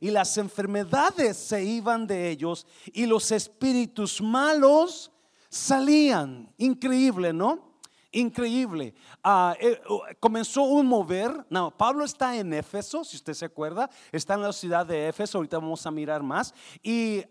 [0.00, 5.12] y las enfermedades se iban de ellos y los espíritus malos
[5.50, 6.50] salían.
[6.56, 7.76] Increíble, ¿no?
[8.12, 8.94] Increíble.
[9.22, 11.44] Ah, eh, oh, comenzó un mover.
[11.50, 13.90] No, Pablo está en Éfeso, si usted se acuerda.
[14.10, 15.36] Está en la ciudad de Éfeso.
[15.36, 16.54] Ahorita vamos a mirar más.
[16.82, 17.22] Y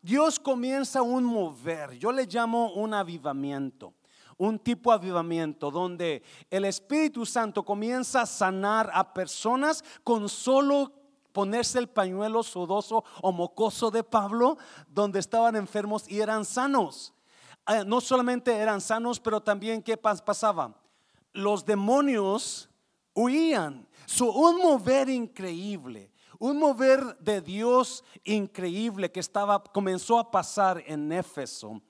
[0.00, 1.98] Dios comienza un mover.
[1.98, 3.92] Yo le llamo un avivamiento
[4.36, 6.20] un tipo de avivamiento donde
[6.50, 11.03] el Espíritu Santo comienza a sanar a personas con solo
[11.34, 14.56] ponerse el pañuelo sudoso o mocoso de Pablo,
[14.86, 17.12] donde estaban enfermos y eran sanos.
[17.66, 20.80] Eh, no solamente eran sanos, pero también ¿qué pasaba?
[21.32, 22.70] Los demonios
[23.14, 23.86] huían.
[24.20, 31.82] un mover increíble, un mover de Dios increíble que estaba, comenzó a pasar en Éfeso.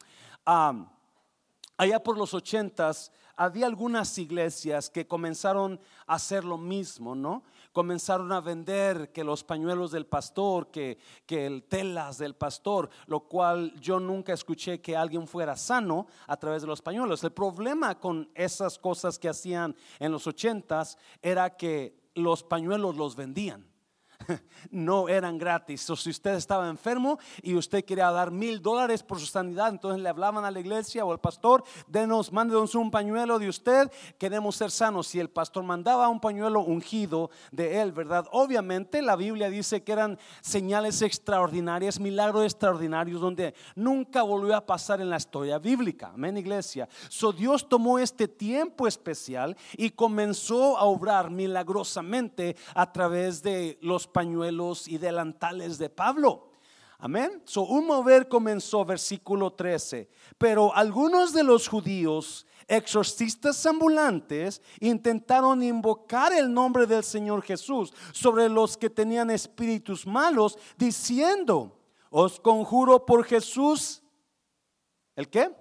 [1.76, 7.42] allá por los ochentas había algunas iglesias que comenzaron a hacer lo mismo, ¿no?
[7.74, 10.96] Comenzaron a vender que los pañuelos del pastor, que,
[11.26, 16.36] que el telas del pastor, lo cual yo nunca escuché que alguien fuera sano a
[16.36, 17.24] través de los pañuelos.
[17.24, 23.16] El problema con esas cosas que hacían en los ochentas era que los pañuelos los
[23.16, 23.73] vendían.
[24.70, 25.88] no eran gratis.
[25.90, 30.02] O si usted estaba enfermo y usted quería dar mil dólares por su sanidad, entonces
[30.02, 34.56] le hablaban a la iglesia o al pastor, denos, mándenos un pañuelo de usted, queremos
[34.56, 35.08] ser sanos.
[35.08, 38.26] Si el pastor mandaba un pañuelo ungido de él, ¿verdad?
[38.32, 45.00] Obviamente la Biblia dice que eran señales extraordinarias, milagros extraordinarios, donde nunca volvió a pasar
[45.00, 46.12] en la historia bíblica.
[46.14, 46.88] Amén, iglesia.
[47.08, 54.06] So Dios tomó este tiempo especial y comenzó a obrar milagrosamente a través de los
[54.14, 56.52] pañuelos y delantales de Pablo.
[56.98, 57.42] Amén.
[57.44, 60.08] So, un mover comenzó, versículo 13.
[60.38, 68.48] Pero algunos de los judíos, exorcistas ambulantes, intentaron invocar el nombre del Señor Jesús sobre
[68.48, 71.78] los que tenían espíritus malos, diciendo:
[72.08, 74.02] Os conjuro por Jesús,
[75.16, 75.54] ¿el qué?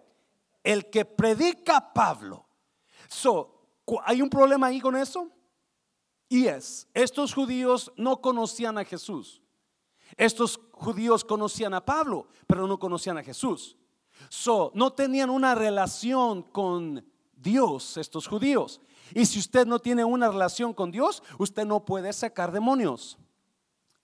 [0.64, 2.46] El que predica Pablo.
[3.10, 3.66] So,
[4.06, 5.30] ¿hay un problema ahí con eso?
[6.30, 9.42] Y es, estos judíos no conocían a Jesús.
[10.18, 13.78] Estos judíos conocían a Pablo, pero no conocían a Jesús.
[14.30, 18.80] So, no tenían una relación con Dios, estos judíos.
[19.14, 23.18] Y si usted no tiene una relación con Dios, usted no puede sacar demonios.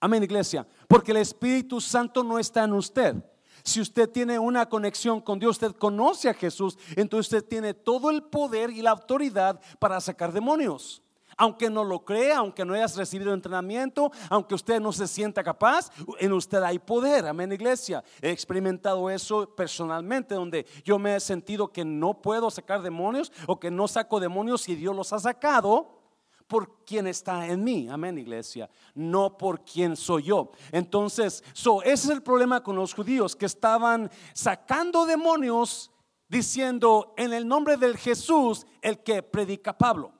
[0.00, 0.66] Amén, iglesia.
[0.88, 3.16] Porque el Espíritu Santo no está en usted.
[3.62, 8.10] Si usted tiene una conexión con Dios, usted conoce a Jesús, entonces usted tiene todo
[8.10, 11.02] el poder y la autoridad para sacar demonios
[11.40, 15.90] aunque no lo crea, aunque no hayas recibido entrenamiento, aunque usted no se sienta capaz,
[16.18, 17.26] en usted hay poder.
[17.26, 18.04] Amén, iglesia.
[18.20, 23.58] He experimentado eso personalmente, donde yo me he sentido que no puedo sacar demonios o
[23.58, 25.98] que no saco demonios y Dios los ha sacado
[26.46, 30.50] por quien está en mí, amén iglesia, no por quien soy yo.
[30.72, 35.90] Entonces, ese es el problema con los judíos que estaban sacando demonios
[36.28, 40.19] diciendo en el nombre del Jesús el que predica Pablo.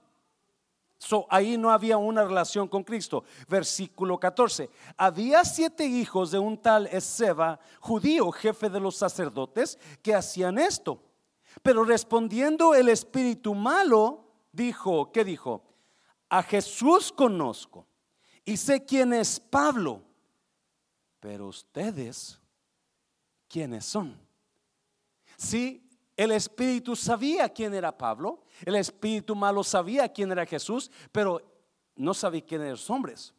[1.02, 3.24] So, ahí no había una relación con Cristo.
[3.48, 4.68] Versículo 14.
[4.98, 11.02] Había siete hijos de un tal Ezeba, judío, jefe de los sacerdotes, que hacían esto.
[11.62, 15.64] Pero respondiendo el espíritu malo, dijo, ¿qué dijo?
[16.28, 17.86] A Jesús conozco
[18.44, 20.02] y sé quién es Pablo,
[21.18, 22.38] pero ustedes,
[23.48, 24.20] ¿quiénes son?
[25.38, 25.89] Sí,
[26.20, 31.40] el espíritu sabía quién era Pablo, el espíritu malo sabía quién era Jesús, pero
[31.96, 33.32] no sabía quién eran los hombres,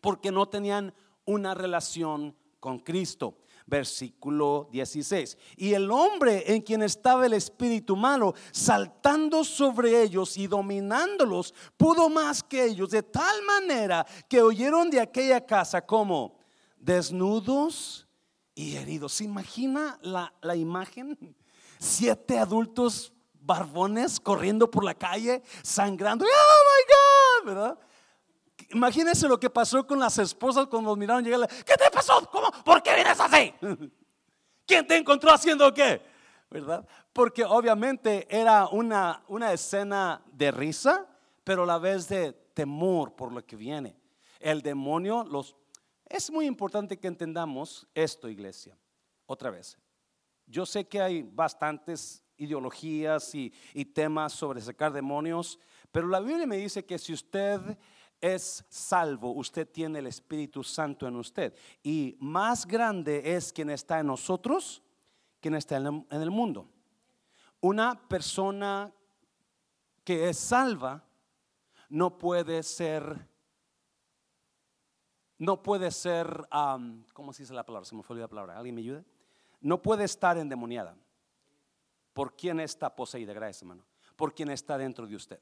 [0.00, 0.94] porque no tenían
[1.24, 3.38] una relación con Cristo.
[3.66, 5.36] Versículo 16.
[5.56, 12.08] Y el hombre en quien estaba el espíritu malo, saltando sobre ellos y dominándolos, pudo
[12.08, 16.38] más que ellos, de tal manera que oyeron de aquella casa como
[16.76, 18.06] desnudos
[18.54, 19.14] y heridos.
[19.14, 21.34] ¿Se imagina la, la imagen?
[21.82, 26.24] Siete adultos barbones corriendo por la calle, sangrando.
[26.24, 27.54] ¡Oh, my God!
[27.54, 27.78] ¿Verdad?
[28.70, 31.48] Imagínense lo que pasó con las esposas cuando miraron llegar.
[31.48, 32.28] ¿Qué te pasó?
[32.30, 32.50] ¿Cómo?
[32.64, 33.52] ¿Por qué vienes así?
[34.66, 36.00] ¿Quién te encontró haciendo qué?
[36.48, 36.86] ¿Verdad?
[37.12, 41.06] Porque obviamente era una, una escena de risa,
[41.42, 43.96] pero a la vez de temor por lo que viene.
[44.38, 45.56] El demonio los...
[46.06, 48.78] Es muy importante que entendamos esto, iglesia.
[49.26, 49.78] Otra vez,
[50.52, 53.50] yo sé que hay bastantes ideologías y,
[53.94, 55.58] temas sobre sacar demonios,
[55.90, 57.78] pero la Biblia me dice que si usted
[58.20, 61.54] es salvo, usted tiene el Espíritu Santo en usted.
[61.82, 64.82] Y más grande es quien está en nosotros,
[65.40, 66.68] quien está en el mundo.
[67.60, 68.92] Una persona
[70.04, 71.04] que es salva
[71.88, 73.32] no puede ser
[75.38, 76.46] no puede ser,
[77.12, 77.84] ¿cómo se dice la palabra?
[77.84, 78.56] Se me fue la palabra.
[78.56, 79.04] ¿Alguien me ayude?
[79.62, 80.94] No puede estar endemoniada.
[82.12, 83.32] ¿Por quién está poseída?
[83.32, 83.86] Gracias, hermano.
[84.16, 85.40] Por quién está dentro de usted.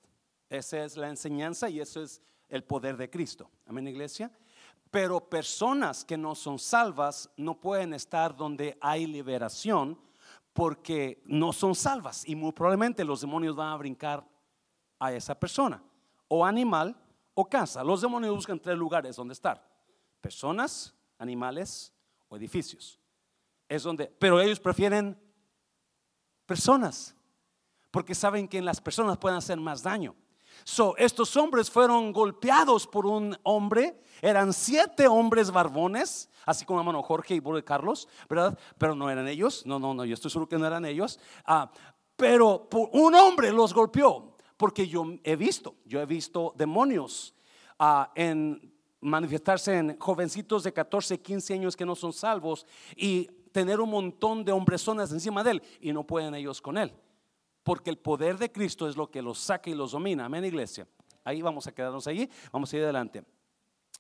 [0.49, 3.50] Esa es la enseñanza y eso es el poder de Cristo.
[3.67, 4.31] Amén, iglesia.
[4.90, 9.99] Pero personas que no son salvas no pueden estar donde hay liberación
[10.52, 14.28] porque no son salvas y muy probablemente los demonios van a brincar
[14.99, 15.82] a esa persona,
[16.28, 16.94] o animal
[17.34, 17.82] o casa.
[17.82, 19.67] Los demonios buscan tres lugares donde estar:
[20.20, 21.93] personas, animales
[22.28, 23.00] o edificios.
[23.70, 25.17] Es donde, pero ellos prefieren
[26.44, 27.14] personas
[27.93, 30.17] porque saben que en las personas pueden hacer más daño.
[30.64, 37.00] So, estos hombres fueron golpeados por un hombre, eran siete hombres barbones, así como hermano
[37.05, 38.58] Jorge y Bruno Carlos, ¿verdad?
[38.76, 41.20] Pero no eran ellos, no, no, no, yo estoy seguro que no eran ellos.
[41.44, 41.70] Ah,
[42.17, 47.37] pero un hombre los golpeó, porque yo he visto, yo he visto demonios
[47.78, 53.81] ah, en manifestarse en jovencitos de 14, 15 años que no son salvos y tener
[53.81, 56.93] un montón de hombrezonas encima de él y no pueden ellos con él
[57.62, 60.25] porque el poder de Cristo es lo que los saca y los domina.
[60.25, 60.87] Amén, iglesia.
[61.25, 63.25] Ahí vamos a quedarnos allí, vamos a ir adelante.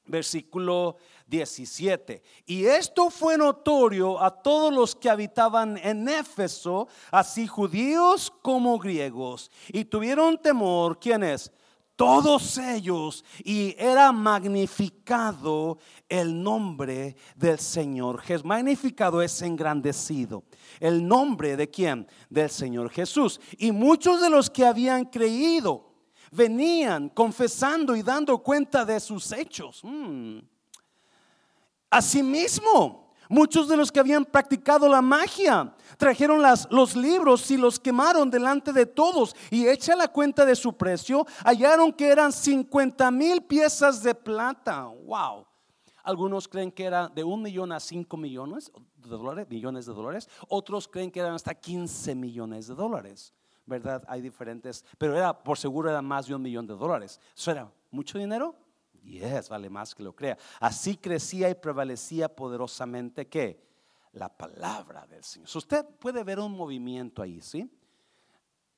[0.06, 2.22] Versículo 17.
[2.46, 9.50] Y esto fue notorio a todos los que habitaban en Éfeso, así judíos como griegos,
[9.68, 11.52] y tuvieron temor, ¿quiénes?
[12.00, 15.76] Todos ellos y era magnificado
[16.08, 18.22] el nombre del Señor.
[18.42, 20.44] Magnificado es engrandecido.
[20.80, 22.08] El nombre de quién?
[22.30, 23.38] Del Señor Jesús.
[23.58, 25.92] Y muchos de los que habían creído
[26.30, 29.82] venían confesando y dando cuenta de sus hechos.
[29.82, 30.38] Mm.
[31.90, 37.78] Asimismo, Muchos de los que habían practicado la magia trajeron las, los libros y los
[37.78, 43.08] quemaron delante de todos y hecha la cuenta de su precio, hallaron que eran 50
[43.12, 44.82] mil piezas de plata.
[44.82, 45.46] Wow.
[46.02, 50.28] Algunos creen que era de un millón a cinco millones de dólares, millones de dólares.
[50.48, 53.32] Otros creen que eran hasta 15 millones de dólares.
[53.64, 54.02] ¿Verdad?
[54.08, 57.20] Hay diferentes, pero era por seguro era más de un millón de dólares.
[57.36, 58.56] ¿Eso era mucho dinero?
[59.02, 60.38] Yes, vale más que lo crea.
[60.60, 63.62] Así crecía y prevalecía poderosamente que
[64.12, 65.48] la palabra del Señor.
[65.54, 67.70] usted puede ver un movimiento ahí, ¿sí?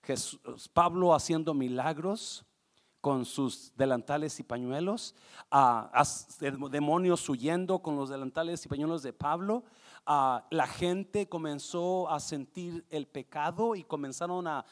[0.03, 2.45] Jesús, Pablo haciendo milagros
[3.01, 5.15] con sus delantales y pañuelos,
[5.51, 6.05] a,
[6.71, 9.65] demonios huyendo con los delantales y pañuelos de Pablo,
[10.07, 14.65] la gente comenzó a sentir el pecado y comenzaron a,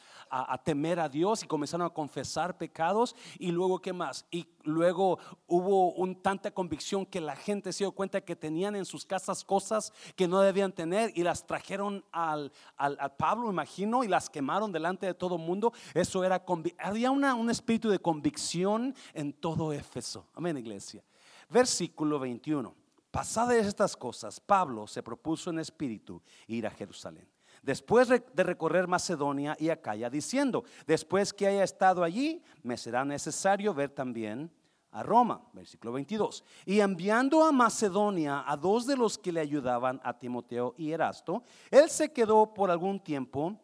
[0.63, 3.15] temer a Dios y comenzaron a confesar pecados.
[3.39, 7.91] Y luego qué más y luego hubo un, tanta convicción que la gente se dio
[7.91, 12.51] cuenta que tenían en sus casas cosas que no debían tener y las trajeron al,
[12.77, 15.71] al, Pablo imagino y las quemaron delante de todo el mundo.
[15.93, 16.43] Eso era
[16.79, 20.27] había una, un espíritu de convicción en todo Éfeso.
[20.35, 21.03] Amén iglesia.
[21.49, 22.80] Versículo 21
[23.11, 27.27] Pasadas estas cosas, Pablo se propuso en espíritu ir a Jerusalén.
[27.61, 33.73] Después de recorrer Macedonia y Acaya, diciendo, después que haya estado allí, me será necesario
[33.73, 34.49] ver también
[34.91, 36.43] a Roma, versículo 22.
[36.65, 41.43] Y enviando a Macedonia a dos de los que le ayudaban, a Timoteo y Erasto,
[41.69, 43.59] él se quedó por algún tiempo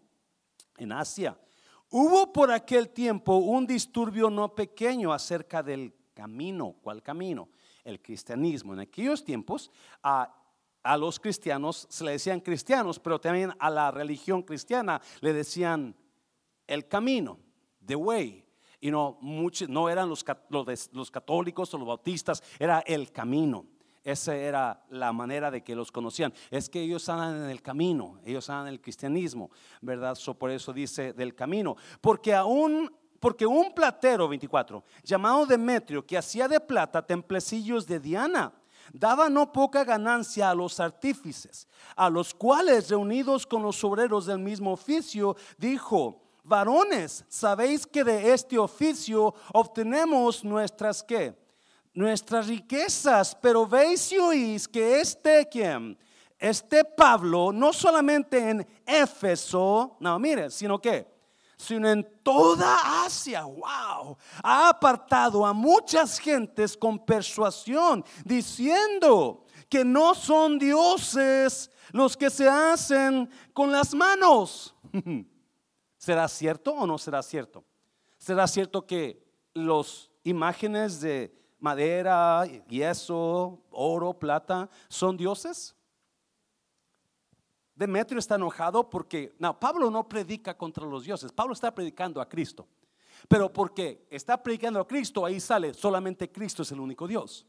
[0.77, 1.37] en Asia.
[1.89, 6.75] Hubo por aquel tiempo un disturbio no pequeño acerca del camino.
[6.81, 7.49] ¿Cuál camino?
[7.87, 8.73] El cristianismo.
[8.73, 9.71] En aquellos tiempos
[10.03, 10.33] a,
[10.99, 15.95] los cristianos se le decían cristianos, pero también a la religión cristiana le decían
[16.65, 17.39] el camino,
[17.85, 18.45] the way.
[18.79, 20.23] Y no, muchos, no eran los,
[20.91, 23.65] los, católicos o los bautistas, era el camino.
[24.03, 26.33] Esa era la manera de que los conocían.
[26.51, 29.49] Es que ellos andan en el camino, ellos andan en el cristianismo,
[29.81, 30.17] ¿verdad?
[30.37, 31.75] por eso dice del camino.
[31.99, 38.53] Porque aún porque un platero, 24, llamado Demetrio, que hacía de plata templecillos de Diana,
[38.93, 44.39] daba no poca ganancia a los artífices, a los cuales, reunidos con los obreros del
[44.39, 51.37] mismo oficio, dijo, varones, sabéis que de este oficio obtenemos nuestras qué?
[51.93, 55.97] Nuestras riquezas, pero veis y oís que este quien,
[56.37, 61.16] este Pablo, no solamente en Éfeso, no, mire, sino que
[61.57, 70.13] sino en toda Asia, wow, ha apartado a muchas gentes con persuasión, diciendo que no
[70.13, 74.75] son dioses los que se hacen con las manos.
[75.97, 77.65] ¿Será cierto o no será cierto?
[78.17, 85.76] ¿Será cierto que los imágenes de madera, yeso, oro, plata son dioses?
[87.77, 92.27] Demetrio está enojado porque, no, Pablo no predica contra los dioses, Pablo está predicando a
[92.27, 92.67] Cristo.
[93.27, 97.45] Pero porque está predicando a Cristo, ahí sale, solamente Cristo es el único Dios.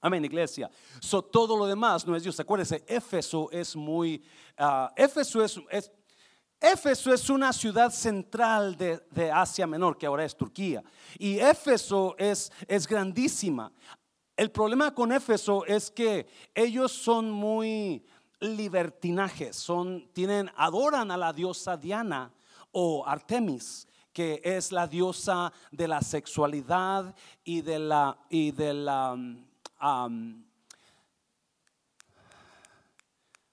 [0.00, 0.70] Amén, iglesia.
[1.00, 2.38] So, todo lo demás no es Dios.
[2.40, 4.22] Acuérdense, Éfeso es muy.
[4.56, 5.90] ah, Éfeso es, es-
[6.62, 10.82] Éfeso es una ciudad central de, de Asia Menor, que ahora es Turquía.
[11.18, 13.72] Y Éfeso es, es grandísima.
[14.36, 18.04] El problema con Éfeso es que ellos son muy
[18.40, 22.32] libertinajes, son, tienen, adoran a la diosa Diana
[22.72, 29.12] o Artemis, que es la diosa de la sexualidad y de la, y de la,
[29.12, 30.44] um,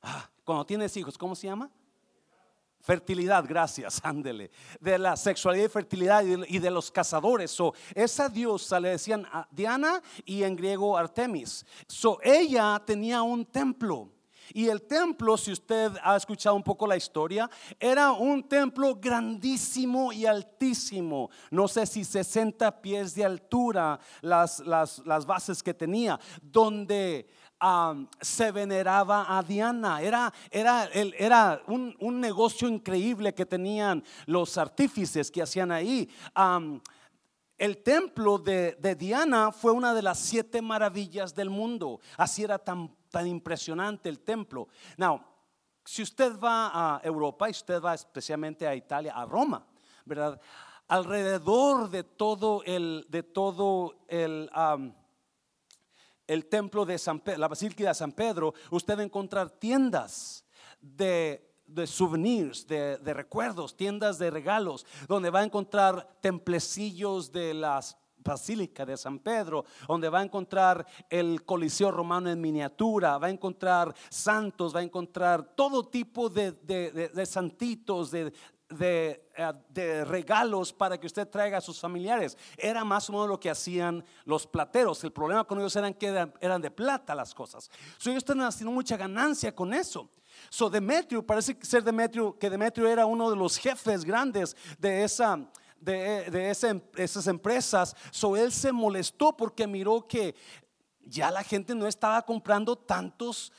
[0.02, 1.70] ah, cuando tienes hijos, ¿cómo se llama?
[2.80, 4.50] Fertilidad, gracias, ándele.
[4.80, 7.52] De la sexualidad y fertilidad y de, los cazadores.
[7.52, 11.66] So, esa diosa le decían a Diana y en griego Artemis.
[11.86, 14.17] So, ella tenía un templo.
[14.54, 17.50] Y el templo, si usted ha escuchado un poco la historia,
[17.80, 21.30] era un templo grandísimo y altísimo.
[21.52, 27.30] No sé si 60 pies de altura las, las, las bases que tenía, donde
[28.22, 30.02] se veneraba a Diana.
[30.02, 36.10] Era, era, era un, un negocio increíble que tenían los artífices que hacían ahí.
[37.58, 42.00] El templo de, de Diana fue una de las siete maravillas del mundo.
[42.18, 44.68] Así era tan, tan impresionante el templo.
[44.98, 45.22] Now,
[45.84, 49.66] si usted va a Europa y usted va especialmente a Italia, a Roma,
[50.06, 50.40] ¿verdad?
[50.88, 54.94] Alrededor de todo el, de todo el, um,
[56.28, 60.46] el templo de San Pedro, la Basílica de San Pedro, usted va a encontrar tiendas
[60.82, 67.54] de, de souvenirs, de, de recuerdos, tiendas de regalos, donde va a encontrar templecillos de
[67.54, 73.28] las Basílica de San Pedro, donde va a encontrar el Coliseo Romano en miniatura, va
[73.28, 78.34] a encontrar santos, va a encontrar todo tipo de, de- de- santitos, de,
[78.70, 79.24] eh,
[79.70, 82.38] de regalos para que usted traiga a sus familiares.
[82.58, 85.02] Era más o menos lo que hacían los plateros.
[85.06, 87.70] El problema con ellos eran que eran, eran de plata las cosas.
[87.98, 90.10] So, ellos están haciendo mucha ganancia con eso.
[90.50, 95.40] So, Demetrio, parece ser Demetrio, que Demetrio era uno de los jefes grandes de esa
[95.80, 97.96] de, de esa- esas empresas.
[98.12, 100.36] So él se molestó porque miró que
[101.02, 103.52] ya la gente no estaba comprando tantos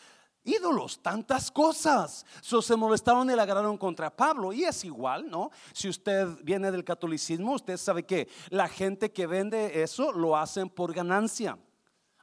[0.43, 2.27] ídolos, tantas cosas.
[2.41, 4.53] So se molestaron y le agarraron contra Pablo.
[4.53, 5.51] Y es igual, ¿no?
[5.73, 10.69] Si usted viene del catolicismo, usted sabe que la gente que vende eso lo hacen
[10.69, 11.57] por ganancia.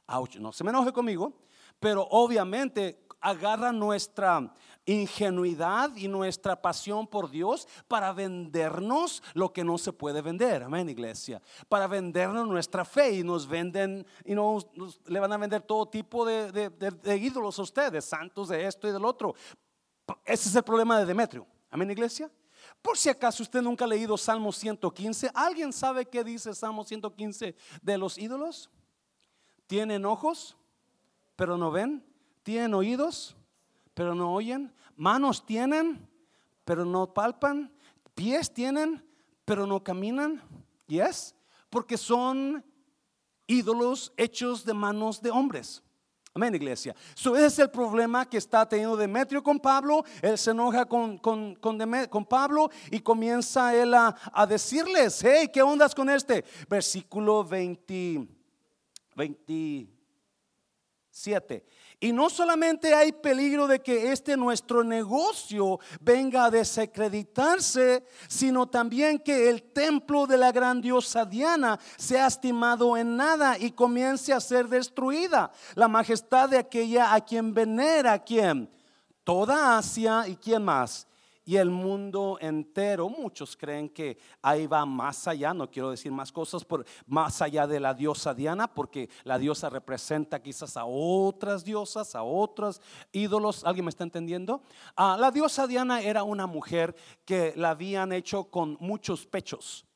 [0.08, 1.32] Ouch, no se me enoje conmigo,
[1.80, 4.52] pero obviamente agarra nuestra
[4.84, 10.62] ingenuidad y nuestra pasión por Dios para vendernos lo que no se puede vender.
[10.62, 11.42] Amén, iglesia.
[11.68, 15.86] Para vendernos nuestra fe y nos venden, y nos, nos- le van a vender todo
[15.86, 19.34] tipo de, de- ídolos a ustedes, santos de esto y del otro.
[20.24, 21.46] Ese es el problema de Demetrio.
[21.68, 22.30] Amén, iglesia.
[22.80, 27.56] Por si acaso usted nunca ha leído Salmo 115, ¿alguien sabe qué dice Salmo 115
[27.82, 28.70] de los ídolos?
[29.66, 30.56] Tienen ojos,
[31.34, 32.04] pero no ven.
[32.46, 33.34] Tienen oídos,
[33.92, 34.72] pero no oyen.
[34.94, 36.08] Manos tienen,
[36.64, 37.72] pero no palpan.
[38.14, 39.04] Pies tienen,
[39.44, 40.40] pero no caminan.
[40.86, 41.34] ¿Yes?
[41.68, 42.64] Porque son
[43.48, 45.82] ídolos hechos de manos de hombres.
[46.34, 46.94] Amén, iglesia.
[47.16, 50.04] So, ese es el problema que está teniendo Demetrio con Pablo.
[50.22, 55.20] Él se enoja con, con, con Deme- con Pablo y comienza él a, a decirles,
[55.24, 56.44] hey, ¿qué ondas con este?
[56.70, 58.28] Versículo 20,
[59.16, 61.66] 27.
[61.98, 69.18] Y no solamente hay peligro de que este nuestro negocio venga a desacreditarse, sino también
[69.18, 74.40] que el templo de la gran diosa Diana sea estimado en nada y comience a
[74.40, 75.50] ser destruida.
[75.74, 78.70] La majestad de aquella a quien venera, a quien
[79.24, 81.06] toda Asia y quién más
[81.46, 83.08] y el mundo entero.
[83.08, 87.66] Muchos creen que ahí va más allá, no quiero decir más cosas, por, más allá
[87.66, 93.64] de la diosa Diana, porque la diosa representa quizás a otras diosas, a otros ídolos.
[93.64, 94.60] ¿Alguien me está entendiendo?
[94.96, 99.86] Ah, la diosa Diana era una mujer que la habían hecho con muchos pechos.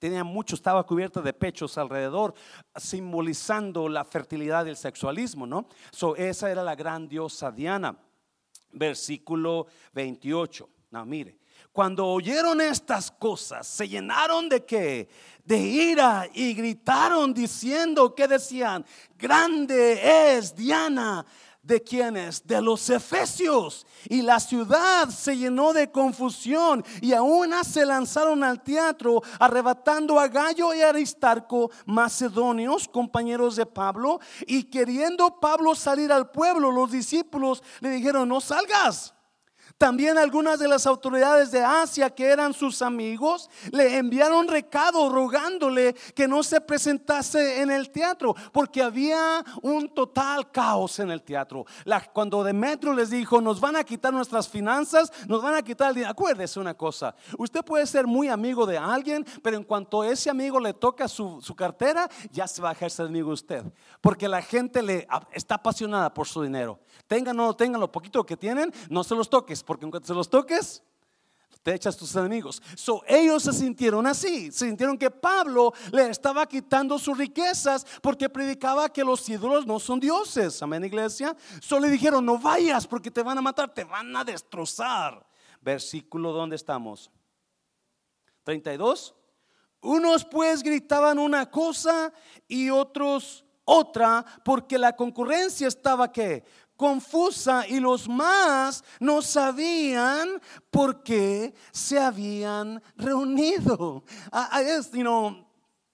[0.00, 2.34] Tenía mucho, estaba cubierta de pechos alrededor,
[2.76, 5.66] simbolizando la fertilidad del sexualismo, ¿no?
[5.90, 7.96] So, esa era la gran diosa Diana
[8.72, 10.68] versículo 28.
[10.90, 11.38] No, mire,
[11.70, 15.08] cuando oyeron estas cosas, se llenaron de qué?
[15.44, 18.84] De ira y gritaron diciendo que decían,
[19.16, 21.26] grande es Diana.
[21.60, 22.46] ¿De quiénes?
[22.46, 23.86] De los efesios.
[24.08, 30.28] Y la ciudad se llenó de confusión y aún se lanzaron al teatro arrebatando a
[30.28, 34.18] Gallo y Aristarco, macedonios, compañeros de Pablo.
[34.46, 39.12] Y queriendo Pablo salir al pueblo, los discípulos le dijeron, no salgas.
[39.78, 45.94] También algunas de las autoridades de Asia que eran sus amigos le enviaron recado rogándole
[46.16, 51.64] que no se presentase en el teatro porque había un total caos en el teatro.
[52.12, 55.94] cuando Demetrio les dijo, nos van a quitar nuestras finanzas, nos van a quitar el
[55.94, 56.10] dinero.
[56.10, 60.58] Acuérdese una cosa, usted puede ser muy amigo de alguien, pero en cuanto ese amigo
[60.58, 63.62] le toca su, su cartera, ya se va a ejercer amigo usted.
[64.00, 66.80] Porque la gente le está apasionada por su dinero.
[67.06, 70.06] Tengan o no tengan lo poquito que tienen, no se los toques porque en cuanto
[70.06, 70.82] se los toques,
[71.62, 72.62] te echas tus enemigos.
[72.74, 78.30] So, ellos se sintieron así, se sintieron que Pablo le estaba quitando sus riquezas porque
[78.30, 80.62] predicaba que los ídolos no son dioses.
[80.62, 81.36] Amén, iglesia.
[81.60, 85.28] Solo le dijeron, no vayas porque te van a matar, te van a destrozar.
[85.60, 87.10] Versículo, ¿dónde estamos?
[88.44, 89.14] 32.
[89.82, 92.10] Unos pues gritaban una cosa
[92.46, 96.42] y otros otra porque la concurrencia estaba que
[96.78, 104.04] confusa y los más no sabían por qué se habían reunido.
[104.64, 105.44] Es, you know,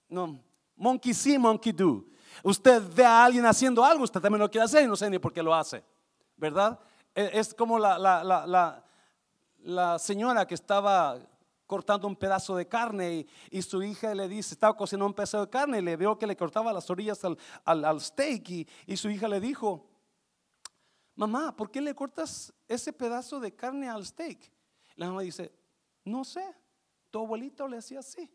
[0.07, 0.39] no,
[0.77, 2.05] monkey see, monkey do.
[2.43, 5.17] Usted ve a alguien haciendo algo, usted también lo quiere hacer y no sé ni
[5.17, 5.83] por qué lo hace,
[6.37, 6.79] ¿verdad?
[7.15, 8.85] E, es como la, la, la,
[9.63, 11.17] la señora que estaba
[11.65, 15.49] cortando un pedazo de carne y, su hija le dice, estaba cocinando un pedazo de
[15.49, 19.09] carne y le vio que le cortaba las orillas al, al, steak y, y, su
[19.09, 19.87] hija le dijo,
[21.15, 24.51] mamá, ¿por qué le cortas ese pedazo de carne al steak?
[24.95, 25.53] La mamá dice,
[26.03, 26.45] no sé,
[27.09, 28.29] tu abuelita le hacía así.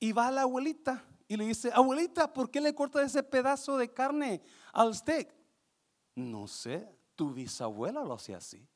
[0.00, 3.78] Y va a la abuelita y le dice, abuelita, ¿por qué le cortas ese pedazo
[3.78, 4.42] de carne
[4.72, 5.34] al steak?
[6.14, 8.66] No sé, tu bisabuela lo hacía así.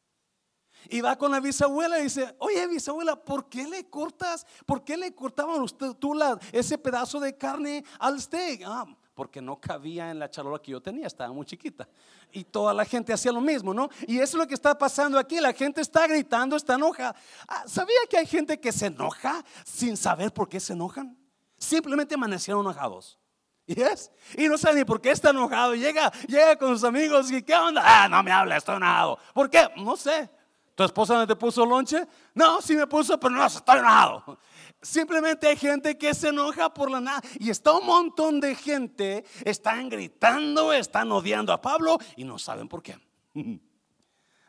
[0.89, 4.47] Y va con la bisabuela y dice, oye bisabuela, ¿por qué le cortas?
[4.65, 8.63] ¿Por qué le cortaban usted, tú la, ese pedazo de carne al steak?
[8.65, 8.87] Ah,
[9.19, 11.89] porque no cabía en la charola que yo tenía, estaba muy chiquita.
[12.31, 13.91] Y toda la gente hacía lo mismo, ¿no?
[14.07, 17.17] Y eso es lo que está pasando aquí, la gente está gritando, está enojada.
[17.49, 21.19] Ah, ¿Sabía que hay gente que se enoja sin saber por qué se enojan?
[21.57, 23.19] Simplemente amanecieron enojados.
[23.67, 24.13] ¿Yes?
[24.37, 25.75] Y no sabe ni por qué está enojado.
[25.75, 27.83] Llega, llega con sus amigos y ¿qué onda?
[27.85, 29.19] Ah, no me habla, estoy enojado.
[29.35, 29.69] ¿Por qué?
[29.79, 30.31] No sé.
[30.77, 32.07] ¿Tu esposa no te puso lonche?
[32.35, 34.39] No, sí me puso, pero no, estoy enojado.
[34.81, 37.21] Simplemente hay gente que se enoja por la nada.
[37.39, 42.69] Y está un montón de gente, están gritando, están odiando a Pablo y no saben
[42.69, 42.97] por qué.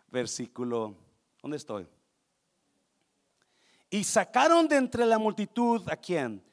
[0.08, 0.96] Versículo,
[1.42, 1.88] ¿dónde estoy?
[3.90, 6.44] Y sacaron de entre la multitud a quién?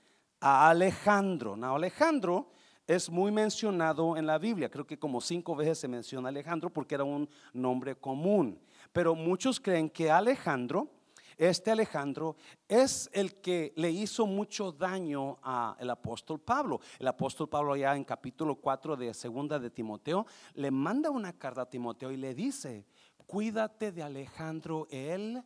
[0.40, 1.54] A Alejandro.
[1.54, 2.50] No, Alejandro
[2.86, 4.70] es muy mencionado en la Biblia.
[4.70, 8.58] Creo que como cinco veces se menciona Alejandro porque era un nombre común.
[8.92, 10.88] Pero muchos creen que Alejandro
[11.36, 16.80] este Alejandro es el que le hizo mucho daño al apóstol Pablo.
[16.98, 21.62] El apóstol Pablo ya en capítulo 4 de segunda de Timoteo le manda una carta
[21.62, 22.86] a Timoteo y le dice,
[23.26, 25.42] cuídate de Alejandro el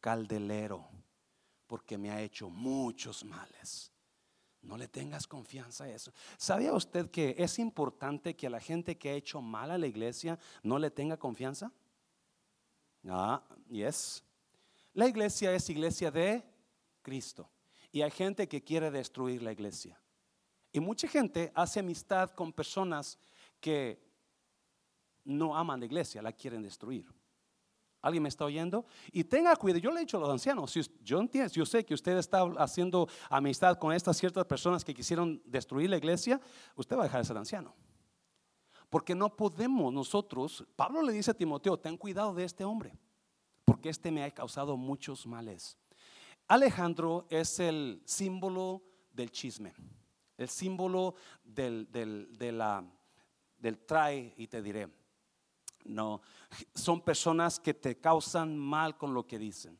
[0.00, 0.88] caldelero,
[1.66, 3.92] porque me ha hecho muchos males.
[4.62, 6.12] No le tengas confianza a eso.
[6.36, 9.86] ¿Sabía usted que es importante que a la gente que ha hecho mal a la
[9.86, 11.70] iglesia no le tenga confianza?
[13.08, 14.24] Ah, yes.
[14.96, 16.42] La iglesia es iglesia de
[17.02, 17.50] Cristo.
[17.92, 20.00] Y hay gente que quiere destruir la iglesia.
[20.72, 23.18] Y mucha gente hace amistad con personas
[23.60, 24.02] que
[25.22, 27.06] no aman la iglesia, la quieren destruir.
[28.00, 28.86] ¿Alguien me está oyendo?
[29.12, 31.84] Y tenga cuidado, yo le he dicho a los ancianos, si yo entiendo, yo sé
[31.84, 36.40] que usted está haciendo amistad con estas ciertas personas que quisieron destruir la iglesia,
[36.74, 37.74] usted va a dejar de ser anciano.
[38.88, 42.98] Porque no podemos nosotros, Pablo le dice a Timoteo, ten cuidado de este hombre
[43.66, 45.76] porque este me ha causado muchos males.
[46.48, 49.74] Alejandro es el símbolo del chisme,
[50.38, 54.88] el símbolo del, del trae y te diré.
[55.84, 56.22] No,
[56.74, 59.78] son personas que te causan mal con lo que dicen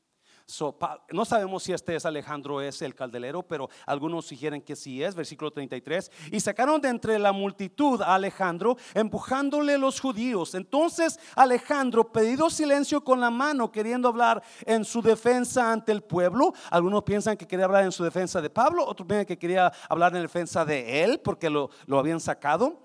[1.13, 5.15] no sabemos si este es Alejandro, es el caldelero, pero algunos sugieren que sí es,
[5.15, 6.11] versículo 33.
[6.31, 10.55] Y sacaron de entre la multitud a Alejandro, empujándole los judíos.
[10.55, 16.53] Entonces Alejandro, pedido silencio con la mano, queriendo hablar en su defensa ante el pueblo.
[16.71, 20.15] Algunos piensan que quería hablar en su defensa de Pablo, otros piensan que quería hablar
[20.15, 22.83] en defensa de él, porque lo, lo habían sacado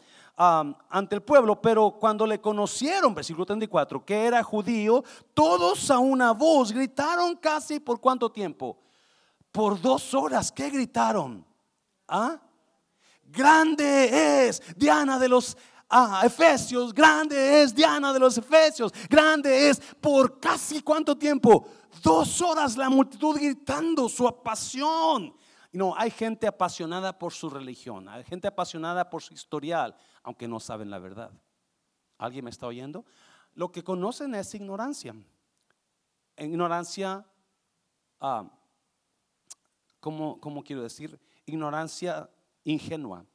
[0.89, 5.03] ante el pueblo, pero cuando le conocieron, versículo 34, que era judío,
[5.35, 8.79] todos a una voz gritaron casi por cuánto tiempo?
[9.51, 11.45] Por dos horas, ¿qué gritaron?
[12.07, 12.39] ¿Ah?
[13.23, 15.55] Grande es Diana de los
[15.87, 21.67] ah, Efesios, grande es Diana de los Efesios, grande es por casi cuánto tiempo?
[22.01, 25.35] Dos horas la multitud gritando su pasión.
[25.71, 30.59] No, hay gente apasionada por su religión, hay gente apasionada por su historial, aunque no
[30.59, 31.31] saben la verdad.
[32.17, 33.05] ¿Alguien me está oyendo?
[33.53, 35.15] lo que conocen es ignorancia.
[36.37, 37.25] Ignorancia,
[38.19, 38.49] ah,
[39.99, 41.19] ¿cómo, ¿cómo quiero decir?
[41.45, 42.29] Ignorancia
[42.63, 43.25] ingenua.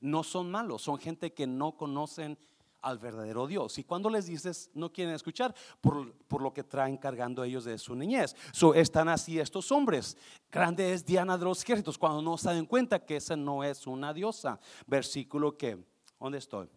[0.00, 2.36] No son malos, son gente que no conocen
[2.82, 3.78] al verdadero Dios.
[3.78, 7.94] Y cuando les dices, no quieren escuchar por, lo que traen cargando ellos de su
[7.94, 8.34] niñez.
[8.52, 10.16] So, están así estos hombres.
[10.50, 13.86] Grande es Diana de los ejércitos cuando no se dan cuenta que esa no es
[13.86, 14.58] una diosa.
[14.86, 15.78] Versículo que,
[16.18, 16.68] ¿dónde estoy?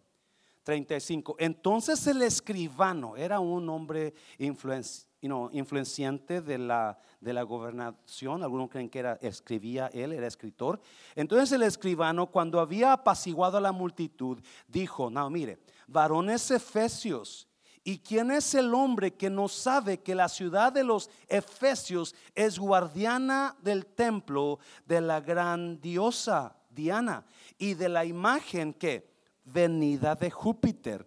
[0.66, 1.36] 35.
[1.38, 8.42] Entonces el escribano era un hombre influenciante de la, de la gobernación.
[8.42, 10.80] Algunos creen que era, escribía él, era escritor.
[11.14, 17.48] Entonces el escribano, cuando había apaciguado a la multitud, dijo: No, mire, varones efesios.
[17.84, 22.58] ¿Y quién es el hombre que no sabe que la ciudad de los Efesios es
[22.58, 27.24] guardiana del templo de la gran diosa Diana
[27.58, 31.06] y de la imagen que venida de Júpiter.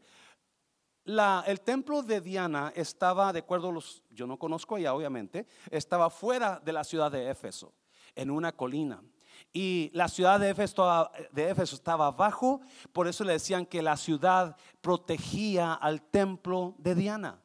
[1.05, 6.09] El templo de Diana estaba, de acuerdo a los, yo no conozco allá obviamente, estaba
[6.09, 7.73] fuera de la ciudad de Éfeso,
[8.15, 9.01] en una colina.
[9.51, 12.61] Y la ciudad de Éfeso, estaba abajo,
[12.93, 17.39] por eso le decían que la ciudad protegía al templo de Diana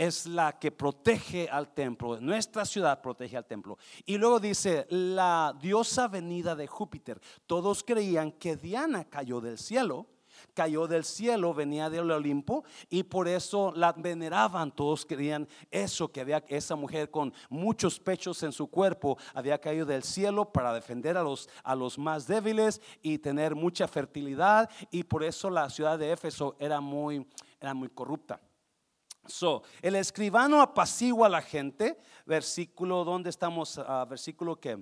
[0.00, 2.18] es la que protege al templo.
[2.22, 3.76] Nuestra ciudad protege al templo.
[4.06, 7.20] Y luego dice, la diosa venida de Júpiter.
[7.46, 10.06] Todos creían que Diana cayó del cielo.
[10.54, 14.70] Cayó del cielo, venía del Olimpo y por eso la veneraban.
[14.70, 19.86] Todos creían eso, que había esa mujer con muchos pechos en su cuerpo había caído
[19.86, 24.70] del cielo para defender a los, a los más débiles y tener mucha fertilidad.
[24.90, 27.26] Y por eso la ciudad de Éfeso era muy,
[27.60, 28.40] era muy corrupta.
[29.26, 33.78] So, el escribano apacigua a la gente, versículo, ¿dónde estamos?
[33.78, 34.78] Uh, versículo que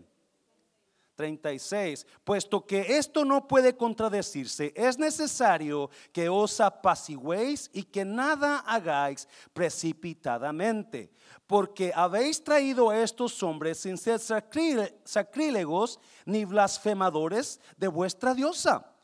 [1.19, 2.07] 36.
[2.23, 9.27] Puesto que esto no puede contradecirse, es necesario que os apaciguéis y que nada hagáis
[9.53, 11.11] precipitadamente,
[11.49, 18.95] porque habéis traído a estos hombres sin ser sacrílegos ni blasfemadores de vuestra diosa.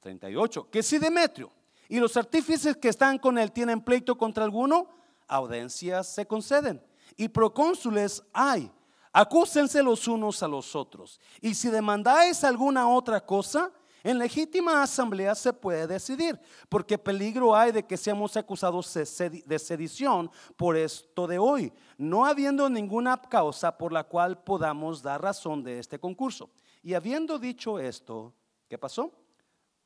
[0.00, 0.70] 38.
[0.70, 1.50] Que si Demetrio
[1.88, 4.90] y los artífices que están con él tienen pleito contra alguno,
[5.26, 6.84] audiencias se conceden.
[7.16, 8.70] Y procónsules hay.
[9.18, 11.18] Acúsense los unos a los otros.
[11.40, 13.72] Y si demandáis alguna otra cosa,
[14.04, 20.30] en legítima asamblea se puede decidir, porque peligro hay de que seamos acusados de sedición
[20.54, 25.78] por esto de hoy, no habiendo ninguna causa por la cual podamos dar razón de
[25.78, 26.50] este concurso.
[26.82, 28.34] Y habiendo dicho esto,
[28.68, 29.10] ¿qué pasó?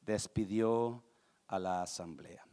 [0.00, 1.04] Despidió
[1.46, 2.44] a la asamblea.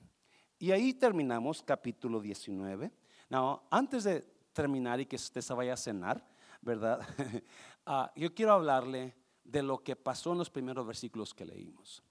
[0.60, 2.92] Y ahí terminamos capítulo 19.
[3.30, 4.22] Now, antes de
[4.54, 6.37] terminar y que usted se vaya a cenar,
[6.68, 7.00] ¿verdad?
[7.90, 12.04] Ah, yo quiero hablarle de lo que pasó en los primeros versículos que leímos.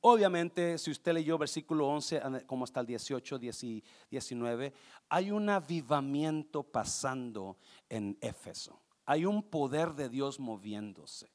[0.00, 4.72] Obviamente, si usted leyó versículo 11 como hasta el 18, 19,
[5.10, 7.58] hay un avivamiento pasando
[7.90, 8.80] en Éfeso.
[9.04, 11.28] Hay un poder de Dios moviéndose.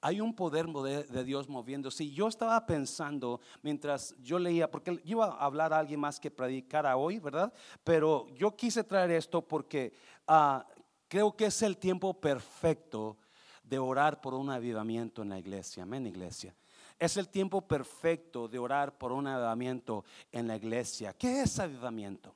[0.00, 2.04] Hay un poder de Dios moviéndose.
[2.04, 6.30] Y yo estaba pensando mientras yo leía, porque iba a hablar a alguien más que
[6.30, 7.52] predicara hoy, ¿verdad?
[7.84, 9.92] Pero yo quise traer esto porque
[10.26, 10.66] ah,
[11.08, 13.16] creo que es el tiempo perfecto
[13.62, 15.82] de orar por un avivamiento en la iglesia.
[15.82, 16.54] Amén, iglesia.
[16.98, 21.12] Es el tiempo perfecto de orar por un avivamiento en la iglesia.
[21.12, 22.34] ¿Qué es avivamiento?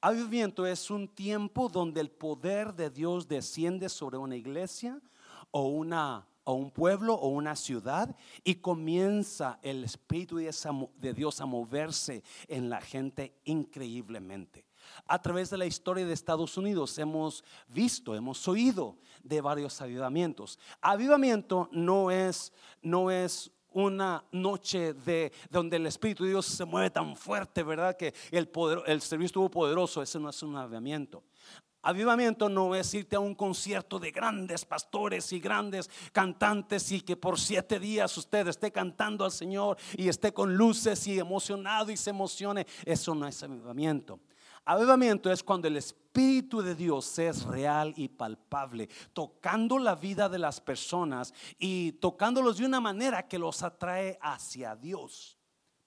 [0.00, 5.00] Avivamiento es un tiempo donde el poder de Dios desciende sobre una iglesia
[5.50, 11.46] o una o un pueblo o una ciudad y comienza el Espíritu de Dios a
[11.46, 14.65] moverse en la gente increíblemente.
[15.06, 20.58] A través de la historia de Estados Unidos hemos visto, hemos oído de varios avivamientos.
[20.80, 26.90] Avivamiento no es, no es una noche de donde el Espíritu de Dios se mueve
[26.90, 27.96] tan fuerte, ¿verdad?
[27.96, 30.00] Que el, poder, el servicio estuvo poderoso.
[30.00, 31.22] Ese no es un avivamiento.
[31.86, 37.16] Avivamiento no es irte a un concierto de grandes pastores y grandes cantantes y que
[37.16, 41.96] por siete días usted esté cantando al Señor y esté con luces y emocionado y
[41.96, 42.66] se emocione.
[42.84, 44.18] Eso no es avivamiento.
[44.68, 50.40] Avivamiento es cuando el Espíritu de Dios es real y palpable, tocando la vida de
[50.40, 55.38] las personas y tocándolos de una manera que los atrae hacia Dios.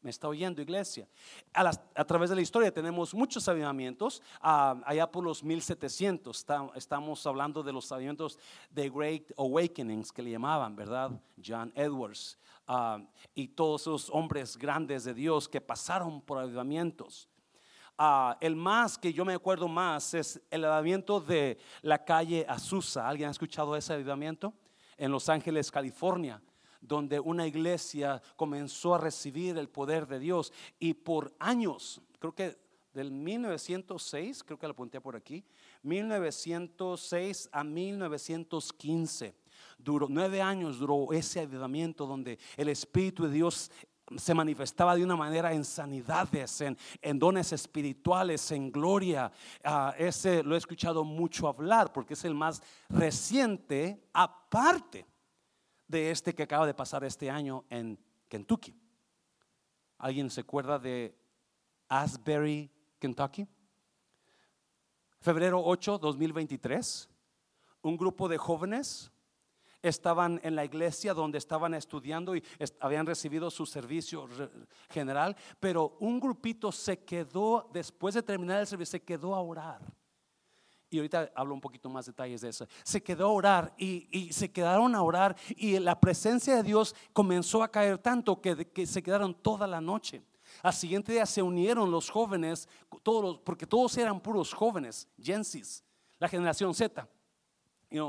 [0.02, 1.10] ¿Me está oyendo, iglesia?
[1.54, 4.24] A, través de la historia tenemos muchos avivamientos.
[4.40, 8.40] Ah, allá por los 1700 estamos hablando de los avivamientos
[8.70, 11.22] de Great Awakenings que le llamaban, ¿verdad?
[11.46, 13.04] John Edwards ah,
[13.36, 17.28] y todos esos hombres grandes de Dios que pasaron por avivamientos.
[18.02, 23.06] Ah, el más que yo me acuerdo más es el avivamiento de la calle Azusa.
[23.06, 24.54] ¿Alguien ha escuchado ese avivamiento?
[24.96, 26.42] En Los Ángeles, California
[26.80, 32.58] donde una iglesia comenzó a recibir el poder de Dios y por años, creo que
[32.94, 35.44] del 1906, creo que lo apunté por aquí,
[35.84, 39.36] 1906 a 1915.
[39.78, 43.72] Duró nueve años, duró ese avivamiento donde el Espíritu de Dios
[44.18, 49.32] se manifestaba de una manera en sanidades, en, dones espirituales, en gloria.
[49.64, 55.06] Ah, ese lo he escuchado mucho hablar porque es el más reciente, aparte
[55.88, 58.76] de este que acaba de pasar este año en Kentucky.
[59.98, 61.16] ¿Alguien se acuerda de
[61.88, 63.48] Asbury, Kentucky?
[65.20, 67.10] Febrero 8, 2023,
[67.82, 69.12] un grupo de jóvenes
[69.82, 72.44] estaban en la iglesia donde estaban estudiando y
[72.80, 74.28] habían recibido su servicio
[74.90, 79.82] general, pero un grupito se quedó, después de terminar el servicio, se quedó a orar.
[80.92, 82.68] Y ahorita hablo un poquito más detalles de eso.
[82.84, 87.62] Se quedó a orar y, se quedaron a orar y la presencia de Dios comenzó
[87.62, 90.24] a caer tanto que, que se quedaron toda la noche.
[90.64, 92.68] Al siguiente día se unieron los jóvenes,
[93.04, 95.84] todos, porque todos eran puros jóvenes, Gensis,
[96.18, 97.08] la generación Z.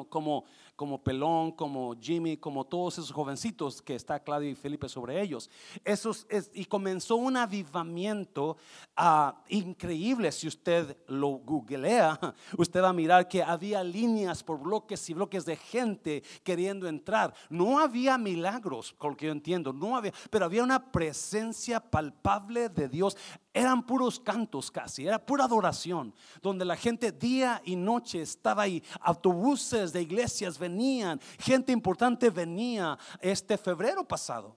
[0.09, 0.45] como
[0.81, 5.51] como Pelón, como Jimmy, como todos esos jovencitos que está Claudio y Felipe sobre ellos.
[5.85, 8.57] Esos, y comenzó un avivamiento
[8.97, 10.33] ah, increíble.
[10.33, 12.19] Si usted lo googlea,
[12.57, 17.35] usted va a mirar que había líneas por bloques y bloques de gente queriendo entrar.
[17.51, 22.71] No había milagros, con lo que yo entiendo, no había, pero había una presencia palpable
[22.71, 23.19] de Dios
[23.53, 28.83] eran puros cantos casi, era pura adoración, donde la gente día y noche estaba ahí,
[29.01, 34.57] autobuses de iglesias venían, gente importante venía este febrero pasado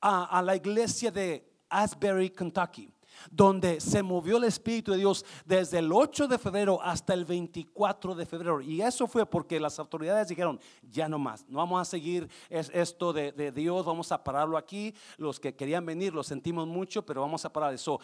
[0.00, 2.92] a, a la iglesia de Asbury, Kentucky
[3.30, 8.14] donde se movió el Espíritu de Dios desde el 8 de febrero hasta el 24
[8.14, 8.60] de febrero.
[8.60, 13.12] Y eso fue porque las autoridades dijeron, ya no más, no vamos a seguir esto
[13.12, 14.94] de, Dios, vamos a pararlo aquí.
[15.16, 18.00] Los que querían venir lo sentimos mucho, pero vamos a parar eso.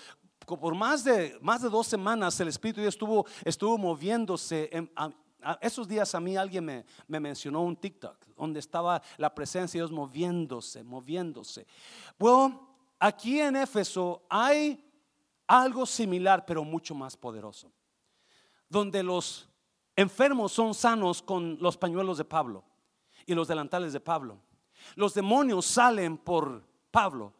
[0.46, 4.70] Por más de, más de dos semanas el Espíritu de Dios estuvo, estuvo moviéndose.
[5.60, 9.86] esos días a mí alguien me, me, mencionó un TikTok donde estaba la presencia de
[9.86, 11.66] Dios moviéndose, moviéndose.
[12.18, 14.83] Bueno, aquí en Éfeso hay
[15.46, 17.72] algo similar, pero mucho más poderoso.
[18.68, 19.48] Donde los
[19.96, 22.64] enfermos son sanos con los pañuelos de Pablo
[23.26, 24.40] y los delantales de Pablo.
[24.96, 27.32] Los demonios salen por Pablo.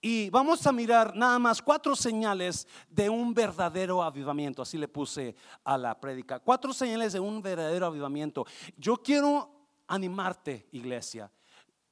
[0.00, 4.62] Y vamos a mirar nada más cuatro señales de un verdadero avivamiento.
[4.62, 6.38] Así le puse a la prédica.
[6.38, 8.46] Cuatro señales de un verdadero avivamiento.
[8.76, 9.50] Yo quiero
[9.88, 11.30] animarte, iglesia,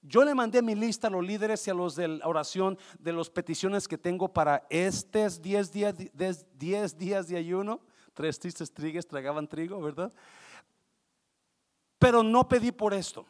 [0.09, 3.13] yo le mandé mi lista a los líderes y a los de la oración de
[3.13, 7.81] las peticiones que tengo para estos 10 días, 10 días de ayuno.
[8.15, 10.13] Tres tristes trigues tragaban trigo, ¿verdad?
[11.99, 13.27] Pero no pedí por esto.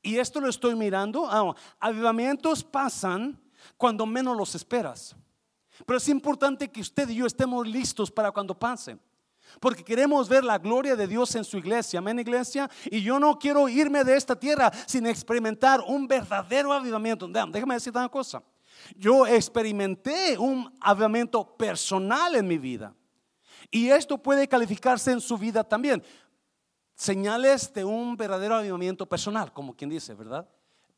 [0.00, 1.26] Y esto lo estoy mirando.
[1.28, 3.40] Ah, avivamientos pasan
[3.76, 5.14] cuando menos los esperas.
[5.86, 9.00] Pero es importante que usted y yo estemos listos para cuando pasen.
[9.60, 11.98] Porque queremos ver la gloria de Dios en su iglesia.
[11.98, 12.70] Amén, iglesia.
[12.86, 17.28] Y yo no quiero irme de esta tierra sin experimentar un verdadero avivamiento.
[17.28, 18.42] Déjame decir una cosa.
[18.96, 22.94] Yo experimenté un avivamiento personal en mi vida.
[23.70, 26.02] Y esto puede calificarse en su vida también.
[26.94, 30.48] Señales de un verdadero avivamiento personal, como quien dice, ¿verdad?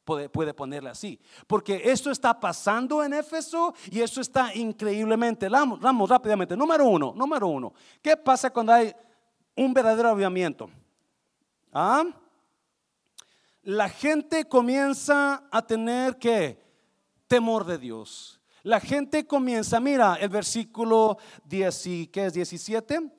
[0.05, 1.19] Puede, ponerle así.
[1.47, 5.49] Porque esto está pasando en Éfeso y esto está increíblemente.
[5.49, 6.57] Vamos, vamos rápidamente.
[6.57, 7.73] Número uno, número uno.
[8.03, 8.95] ¿Qué pasa cuando hay
[9.57, 10.69] un verdadero avivamiento?
[11.73, 12.05] ¿Ah?
[13.63, 16.63] La gente comienza a tener que
[17.27, 18.41] temor de Dios.
[18.63, 23.11] La gente comienza, mira el versículo 10, ¿qué es 17?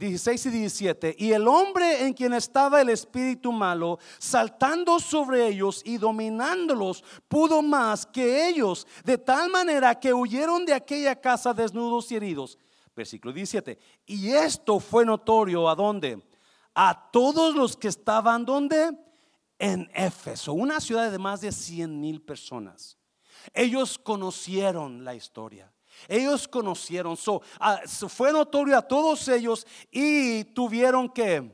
[0.00, 1.16] 16 y 17.
[1.18, 7.60] Y el hombre en quien estaba el espíritu malo, saltando sobre ellos y dominándolos, pudo
[7.60, 12.58] más que ellos, de tal manera que huyeron de aquella casa desnudos y heridos.
[12.96, 13.78] Versículo 17.
[14.06, 16.22] Y esto fue notorio a dónde?
[16.74, 18.96] A todos los que estaban donde?
[19.58, 22.96] En Éfeso, una ciudad de más de 100 mil personas.
[23.52, 25.69] Ellos conocieron la historia.
[26.08, 27.16] Ellos conocieron,
[27.58, 31.50] ah, fue notorio a todos ellos y tuvieron que,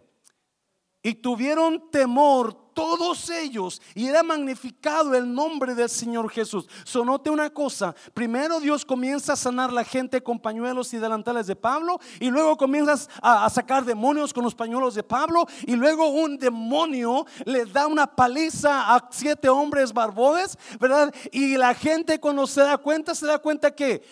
[1.02, 6.68] y tuvieron temor todos ellos y era magnificado el nombre del Señor Jesús.
[6.84, 11.56] Sonote una cosa, primero Dios comienza a sanar la gente con pañuelos y delantales de
[11.56, 16.08] Pablo y luego comienzas a, a, sacar demonios con los pañuelos de Pablo y luego
[16.08, 21.14] un demonio le da una paliza a siete hombres barbodes, ¿verdad?
[21.32, 24.02] Y la gente cuando se da cuenta, se da cuenta que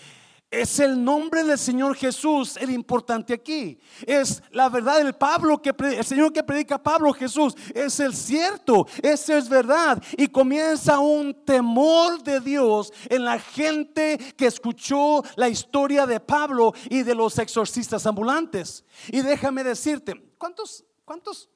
[0.50, 3.80] Es el nombre del Señor Jesús el importante aquí.
[4.06, 8.86] Es la verdad del Pablo que el Señor que predica Pablo Jesús es el cierto,
[9.02, 15.48] eso es verdad y comienza un temor de Dios en la gente que escuchó la
[15.48, 18.84] historia de Pablo y de los exorcistas ambulantes.
[19.08, 21.50] Y déjame decirte, ¿cuántos cuántos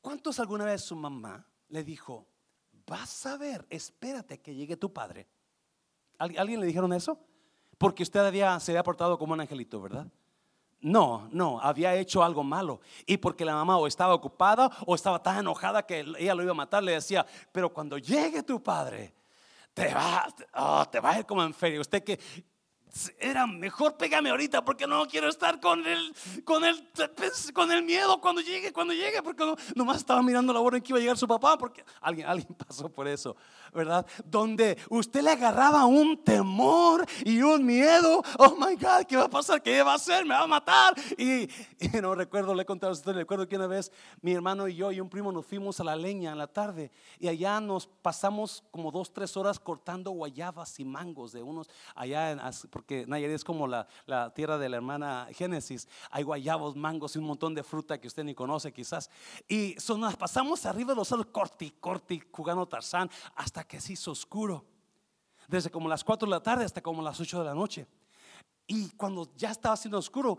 [0.00, 2.28] cuántos alguna vez su mamá le dijo,
[2.86, 5.31] "Vas a ver, espérate que llegue tu padre"?
[6.22, 7.18] ¿Alguien le dijeron eso?
[7.78, 10.06] Porque usted había, se había portado como un angelito, ¿verdad?
[10.80, 12.80] No, no, había hecho algo malo.
[13.06, 16.52] Y porque la mamá o estaba ocupada o estaba tan enojada que ella lo iba
[16.52, 19.14] a matar, le decía, pero cuando llegue tu padre,
[19.74, 21.54] te va, oh, te va a ir como en.
[21.80, 22.18] Usted que
[23.18, 26.88] era mejor pégame ahorita porque no quiero estar con el, con el,
[27.54, 30.82] con el miedo cuando llegue, cuando llegue, porque no, nomás estaba mirando la hora en
[30.82, 33.36] que iba a llegar su papá, porque alguien, alguien pasó por eso,
[33.72, 34.06] ¿verdad?
[34.24, 39.30] Donde usted le agarraba un temor y un miedo, oh my God, ¿qué va a
[39.30, 39.62] pasar?
[39.62, 40.24] ¿Qué va a hacer?
[40.24, 40.94] ¿Me va a matar?
[41.16, 41.48] Y,
[42.02, 45.00] no recuerdo, le he contado a recuerdo que una vez mi hermano y yo y
[45.00, 48.90] un primo nos fuimos a la leña en la tarde y allá nos pasamos como
[48.90, 52.40] dos, tres horas cortando guayabas y mangos de unos allá en,
[52.82, 53.86] porque Nayarit es como la,
[54.34, 55.86] tierra de la hermana Génesis.
[56.10, 59.08] Hay guayabos, mangos y un montón de fruta que usted ni conoce quizás.
[59.46, 63.92] Y son, nos pasamos arriba de los árboles, corti, corti, jugando Tarzán, hasta que se
[63.92, 64.64] hizo oscuro.
[65.46, 67.86] Desde como las 4 de la tarde hasta como las 8 de la noche.
[68.66, 70.36] Y cuando ya estaba haciendo oscuro,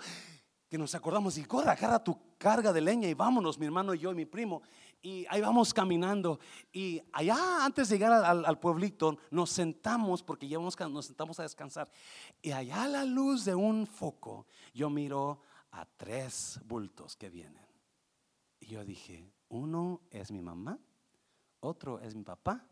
[0.69, 3.99] que nos acordamos y corre, agarra tu carga de leña y vámonos, mi hermano y
[3.99, 4.63] yo y mi primo.
[5.04, 6.39] Y ahí vamos caminando.
[6.72, 11.92] Y allá, antes de llegar al, pueblito, nos sentamos, porque ya nos sentamos a descansar.
[12.42, 17.68] Y allá a la luz de un foco, yo miro a tres bultos que vienen.
[18.62, 20.80] Y yo dije, uno es mi mamá,
[21.60, 22.66] otro es mi papá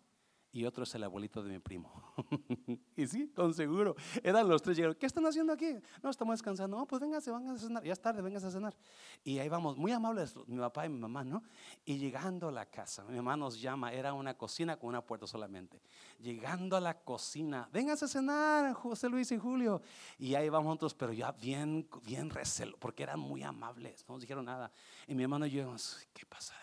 [0.54, 1.92] y otro es el abuelito de mi primo.
[2.98, 3.96] y sí, con seguro.
[4.22, 4.76] Eran los tres.
[4.76, 5.78] Llegaron, ¿qué están haciendo aquí?
[6.04, 6.78] No, estamos descansando.
[6.78, 7.84] No, pues véngase, vengan a cenar.
[7.84, 8.76] Ya es tarde, vengan a cenar.
[9.24, 11.44] Y ahí vamos, muy amables, mi papá y mi mamá, ¿no?
[11.86, 15.26] Y llegando a la casa, mi mamá nos llama, era una cocina con una puerta
[15.26, 15.82] solamente.
[16.20, 19.82] Llegando a la cocina, vénganse a cenar, José Luis y Julio.
[20.18, 24.22] Y ahí vamos nosotros, pero ya bien, bien recelo, porque eran muy amables, no nos
[24.22, 24.72] dijeron nada.
[25.08, 25.76] Y mi hermano y yo,
[26.14, 26.56] ¿qué pasa?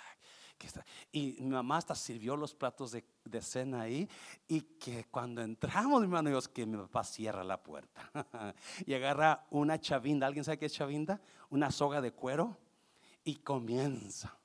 [1.13, 4.09] Y mi mamá hasta sirvió los platos de, cena ahí.
[4.47, 8.11] Y que cuando entramos, mi hermano, Dios, que mi papá cierra la puerta
[8.87, 10.27] y agarra una chavinda.
[10.27, 11.21] ¿Alguien sabe qué es chavinda?
[11.51, 12.57] Una soga de cuero.
[13.25, 14.39] Y comienza,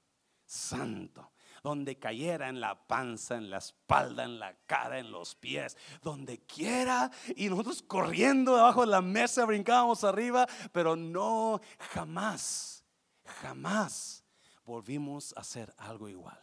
[0.46, 1.30] santo
[1.64, 6.40] donde cayera en la panza, en la espalda, en la cara, en los pies, donde
[6.40, 7.10] quiera.
[7.38, 11.62] Y nosotros corriendo debajo de la mesa, brincábamos arriba, pero no,
[11.94, 12.84] jamás,
[13.24, 14.23] jamás
[14.66, 16.40] volvimos a hacer algo igual.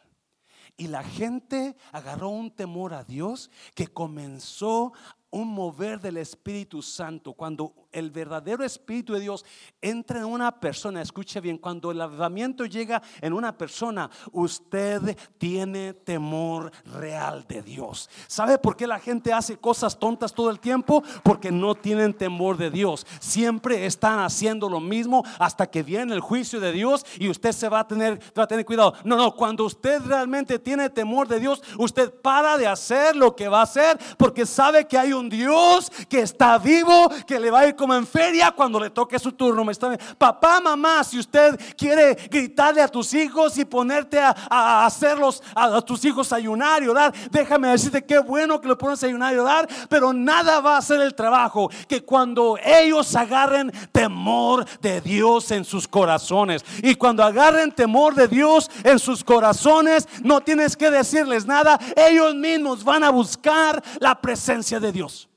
[0.77, 4.93] Y la gente agarró un temor a Dios que comenzó
[5.31, 7.35] un mover del Espíritu Santo.
[7.35, 9.45] Cuando el verdadero Espíritu de Dios
[9.81, 15.95] entra en una persona, escuche bien, cuando el avivamiento llega en una persona, usted tiene
[15.95, 18.09] temor real de Dios.
[18.27, 21.03] ¿Sabe por qué la gente hace cosas tontas todo el tiempo?
[21.23, 23.07] Porque no tienen temor de Dios.
[23.21, 27.69] Siempre están haciendo lo mismo hasta que viene el juicio de Dios y usted se
[27.69, 28.95] va a tener, va a tener cuidado.
[29.05, 33.49] No, no, cuando usted realmente tiene temor de Dios, usted para de hacer lo que
[33.49, 37.61] va a hacer porque sabe que hay un Dios que está vivo, que le va
[37.61, 39.65] a ir como en feria cuando le toque su turno.
[39.65, 45.43] ¿Me está Papá, mamá, si usted quiere gritarle a tus hijos y ponerte a, hacerlos,
[45.55, 49.35] a, tus hijos ayunar y orar, déjame decirte qué bueno que lo pones a ayunar
[49.35, 55.01] y orar, pero nada va a hacer el trabajo que cuando ellos agarren temor de
[55.01, 56.63] Dios en sus corazones.
[56.83, 62.35] Y cuando agarren temor de Dios en sus corazones, no tienes que decirles nada, ellos
[62.35, 65.30] mismos van a buscar la presencia de Dios.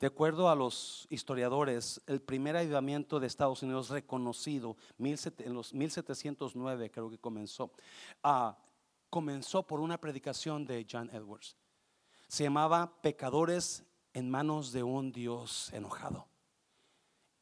[0.00, 6.90] De acuerdo a los historiadores, el primer avivamiento de Estados Unidos reconocido en los 1709
[6.90, 7.70] creo que comenzó,
[8.22, 8.56] ah,
[9.10, 11.54] comenzó por una predicación de John Edwards.
[12.28, 13.84] Se llamaba Pecadores
[14.14, 16.26] en manos de un Dios enojado.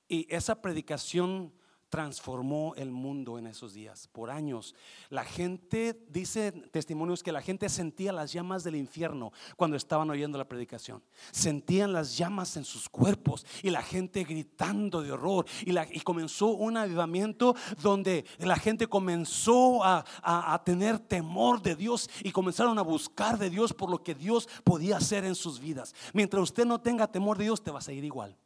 [0.09, 1.53] Y esa predicación
[1.89, 4.75] transformó el mundo en esos días, por años.
[5.09, 10.39] La gente, dice testimonios que la gente sentía las llamas del infierno cuando estaban oyendo
[10.39, 11.03] la predicación.
[11.31, 15.47] Sentían las llamas en sus cuerpos y la gente gritando de horror.
[15.65, 22.09] Y, la, comenzó un avivamiento donde la gente comenzó a, a tener temor de Dios
[22.23, 25.95] y comenzaron a buscar de Dios por lo que Dios podía hacer en sus vidas.
[26.13, 28.37] Mientras usted no tenga temor de Dios, te va a seguir igual.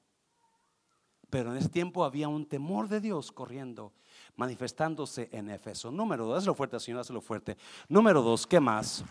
[1.33, 3.95] Pero en ese tiempo había un temor de Dios corriendo,
[4.37, 5.91] manifestándose en Éfeso.
[5.91, 7.57] Número dos, hazlo fuerte, Señor, hazlo fuerte.
[7.89, 9.03] Número dos, ¿qué más?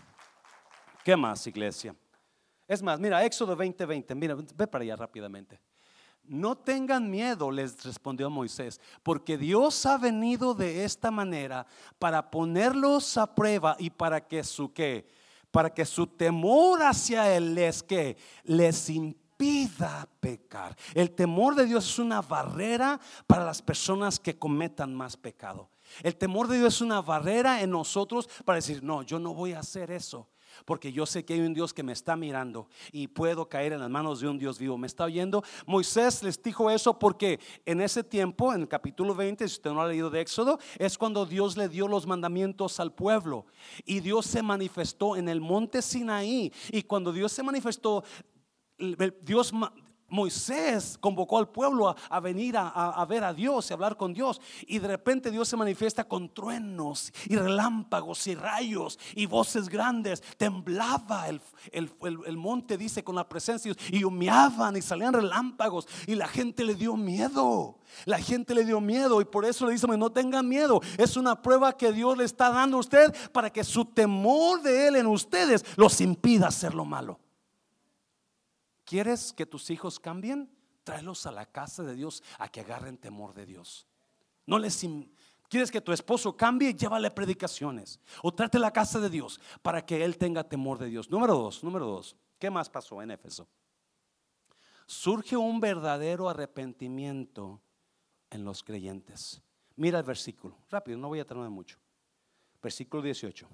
[1.04, 1.96] ¿Qué más, iglesia?
[2.68, 5.60] Es más, mira, Éxodo 20:20, 20, mira, ve para allá rápidamente.
[6.22, 11.66] No tengan miedo, les respondió Moisés, porque Dios ha venido de esta manera
[11.98, 15.08] para ponerlos a prueba y para que su qué,
[15.50, 19.21] para que su temor hacia él les que les impida
[20.20, 20.76] pecar.
[20.94, 25.70] El temor de Dios es una barrera para las personas que cometan más pecado.
[26.02, 29.52] El temor de Dios es una barrera en nosotros para decir, no, yo no voy
[29.52, 30.28] a hacer eso.
[30.66, 33.80] Porque yo sé que hay un Dios que me está mirando y puedo caer en
[33.80, 34.76] las manos de un Dios vivo.
[34.76, 35.42] ¿Me está oyendo?
[35.66, 39.80] Moisés les dijo eso porque en ese tiempo, en el capítulo 20, si usted no
[39.80, 43.46] ha leído de Éxodo, es cuando Dios le dio los mandamientos al pueblo.
[43.86, 46.52] Y Dios se manifestó en el monte Sinaí.
[46.70, 48.04] Y cuando Dios se manifestó,
[49.22, 49.52] Dios
[50.12, 54.40] Moisés convocó al pueblo a, venir a, ver a Dios y hablar con Dios.
[54.66, 60.22] Y de repente Dios se manifiesta con truenos y relámpagos y rayos y voces grandes.
[60.36, 63.74] Temblaba el, monte, dice, con la presencia.
[63.90, 65.88] Y humeaban y salían relámpagos.
[66.06, 67.78] Y la gente le dio miedo.
[68.04, 70.80] La gente le dio miedo y por eso le dice, no tengan miedo.
[70.98, 74.88] Es una prueba que Dios le está dando a usted para que su temor de
[74.88, 77.18] Él en ustedes los impida hacer lo malo.
[78.84, 80.50] ¿Quieres que tus hijos cambien?
[80.84, 83.86] Tráelos a la casa de Dios a que agarren temor de Dios.
[84.46, 84.84] No les
[85.48, 86.74] ¿Quieres que tu esposo cambie?
[86.74, 88.00] Llévale predicaciones.
[88.22, 91.10] O trate la casa de Dios para que él tenga temor de Dios.
[91.10, 92.16] Número dos, número dos.
[92.38, 93.46] ¿Qué más pasó en Éfeso?
[94.86, 97.60] Surge un verdadero arrepentimiento
[98.30, 99.42] en los creyentes.
[99.76, 100.56] Mira el versículo.
[100.70, 101.78] Rápido, no voy a tardar mucho.
[102.62, 103.46] Versículo 18.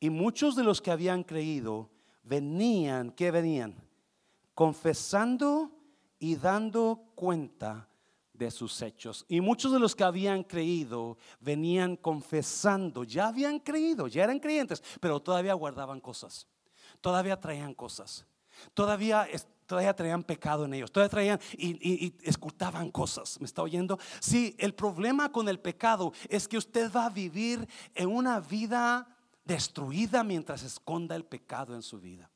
[0.00, 1.90] Y muchos de los que habían creído
[2.24, 3.76] venían, ¿qué venían?
[4.54, 5.70] Confesando
[6.18, 7.88] y dando cuenta
[8.34, 9.24] de sus hechos.
[9.28, 14.82] Y muchos de los que habían creído venían confesando, ya habían creído, ya eran creyentes,
[15.00, 16.46] pero todavía guardaban cosas,
[17.00, 18.26] todavía traían cosas,
[18.74, 19.26] todavía,
[19.66, 23.40] todavía traían pecado en ellos, todavía traían y, y, escultaban cosas.
[23.40, 23.98] ¿Me está oyendo?
[24.20, 29.08] Sí, el problema con el pecado es que usted va a vivir en una vida
[29.44, 32.30] destruida mientras esconda el pecado en su vida.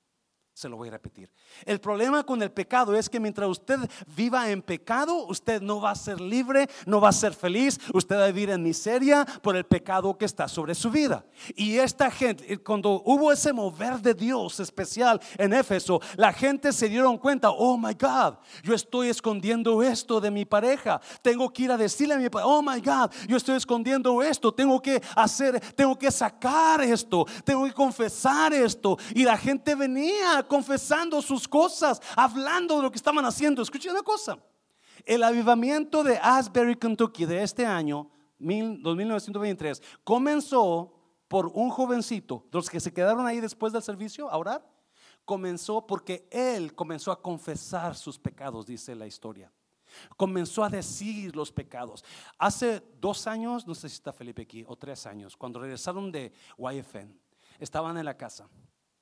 [0.59, 1.31] Se lo voy a repetir.
[1.65, 3.79] El problema con el pecado es que mientras usted
[4.17, 8.17] viva en pecado, usted no va a ser libre, no va a ser feliz, usted
[8.17, 11.25] va a vivir en miseria por el pecado que está sobre su vida.
[11.55, 16.73] Y esta gente, eh, cuando hubo ese mover de Dios especial en Éfeso, la gente
[16.73, 21.01] se dieron cuenta, oh my God, yo estoy escondiendo esto de mi pareja.
[21.23, 24.53] Tengo que ir a decirle a mi pareja, oh my God, yo estoy escondiendo esto,
[24.53, 28.99] tengo que hacer, tengo que sacar esto, tengo que confesar esto.
[29.15, 33.63] Y la gente venía confesando sus cosas, hablando de lo que estaban haciendo.
[33.63, 34.39] Escuchen una cosa.
[35.05, 40.93] El avivamiento de Asbury, Kentucky de este año, 2923, comenzó
[41.29, 44.67] por un jovencito, los que se quedaron ahí después del servicio a orar,
[45.25, 49.53] comenzó porque él comenzó a confesar sus pecados, dice la historia.
[50.17, 52.05] Comenzó a decir los pecados.
[52.39, 56.33] Hace dos años, no sé si está Felipe aquí, o tres años, cuando regresaron de
[56.59, 57.15] YFN,
[57.59, 58.49] estaban en la casa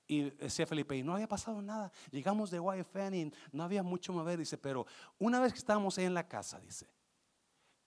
[0.07, 1.91] y decía Felipe, y no había pasado nada.
[2.11, 4.39] Llegamos de YFN y no había mucho mover.
[4.39, 4.87] Dice, pero
[5.19, 6.89] una vez que estábamos ahí en la casa, dice,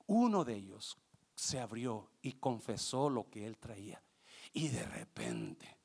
[0.07, 0.97] uno de ellos
[1.35, 4.03] se abrió y confesó lo que él traía.
[4.51, 5.78] Y de repente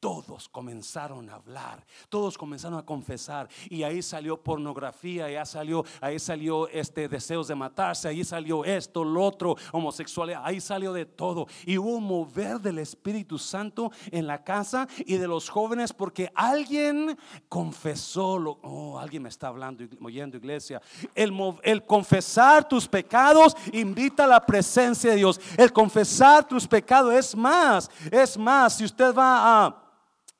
[0.00, 6.18] todos comenzaron a hablar, todos comenzaron a confesar y ahí salió pornografía, ahí salió, ahí
[6.18, 11.46] salió este deseos de matarse, ahí salió esto, lo otro, homosexualidad, ahí salió de todo.
[11.66, 16.32] Y hubo un mover del Espíritu Santo en la casa y de los jóvenes porque
[16.34, 17.16] alguien
[17.48, 20.80] confesó, lo, oh, alguien me está hablando, oyendo iglesia,
[21.14, 21.32] el,
[21.62, 27.36] el confesar tus pecados invita a la presencia de Dios, el confesar tus pecados es
[27.36, 29.89] más, es más, si usted va a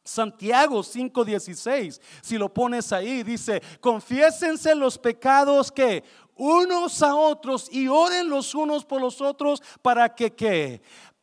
[0.05, 6.03] Santiago 5:16, si lo pones ahí, dice, confiésense los pecados que
[6.37, 10.81] unos a otros y oren los unos por los otros para que que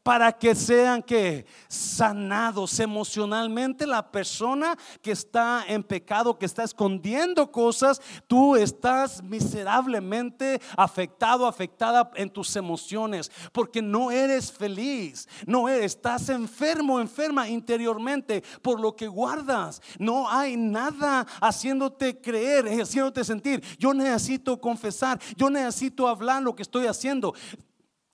[0.07, 7.51] para que sean que sanados emocionalmente la persona que está en pecado, que está escondiendo
[7.51, 15.97] cosas, tú estás miserablemente afectado, afectada en tus emociones, porque no eres feliz, no eres,
[15.97, 19.81] estás enfermo, enferma interiormente por lo que guardas.
[19.99, 26.63] No hay nada haciéndote creer, haciéndote sentir, yo necesito confesar, yo necesito hablar lo que
[26.63, 27.33] estoy haciendo.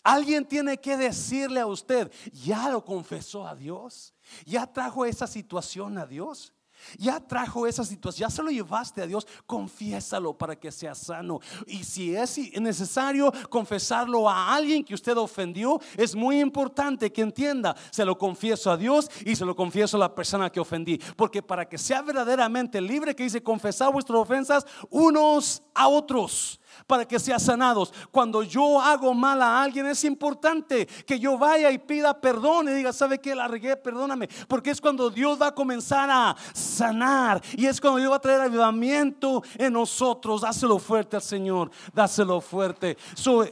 [0.03, 4.13] Alguien tiene que decirle a usted, ya lo confesó a Dios,
[4.45, 6.53] ya trajo esa situación a Dios.
[6.97, 11.39] Ya trajo esa situación, ya se lo llevaste a Dios, confiésalo para que sea sano.
[11.65, 17.75] Y si es necesario confesarlo a alguien que usted ofendió, es muy importante que entienda,
[17.91, 20.99] se lo confieso a Dios y se lo confieso a la persona que ofendí.
[21.15, 27.05] Porque para que sea verdaderamente libre, que dice confesar vuestras ofensas unos a otros para
[27.05, 27.93] que sean sanados.
[28.11, 32.73] Cuando yo hago mal a alguien es importante que yo vaya y pida perdón y
[32.73, 33.35] diga, ¿sabe qué?
[33.35, 34.29] La regué, perdóname.
[34.47, 38.21] Porque es cuando Dios va a comenzar a sanar y es cuando Dios va a
[38.21, 40.41] traer avivamiento en nosotros.
[40.41, 42.97] Dáselo fuerte al Señor, dáselo fuerte.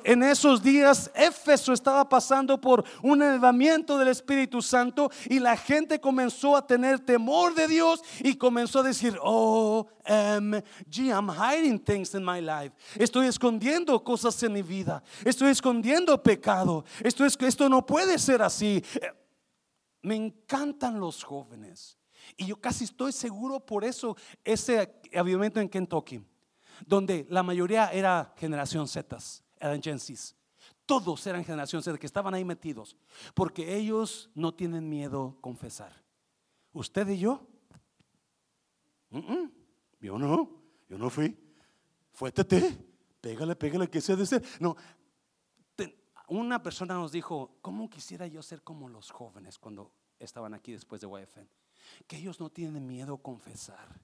[0.03, 5.99] en esos días Éfeso estaba pasando por un avivamiento del Espíritu Santo y la gente
[5.99, 9.87] comenzó a tener temor de Dios y comenzó a decir, oh,
[10.89, 12.71] gee, I'm hiding things in my life.
[13.11, 15.03] Estoy escondiendo cosas en mi vida.
[15.25, 16.85] Estoy escondiendo pecado.
[17.03, 18.81] Esto, es, esto no puede ser así.
[20.01, 21.97] Me encantan los jóvenes.
[22.37, 26.23] Y yo casi estoy seguro por eso ese avivamiento en Kentucky,
[26.85, 29.17] donde la mayoría era generación Z,
[29.59, 29.99] eran Gen
[30.85, 32.95] Todos eran generación Z que estaban ahí metidos,
[33.33, 36.01] porque ellos no tienen miedo confesar.
[36.71, 37.45] ¿Usted y yo?
[39.99, 40.49] Yo no,
[40.87, 41.37] yo no fui.
[42.13, 42.90] Fuétete,
[43.21, 44.43] pégale, pégale, que sea de ser.
[44.59, 44.75] No,
[46.27, 51.01] una persona nos dijo, ¿cómo quisiera yo ser como los jóvenes cuando estaban aquí después
[51.01, 51.49] de YFN?
[52.07, 54.01] Que ellos no tienen miedo a confesar.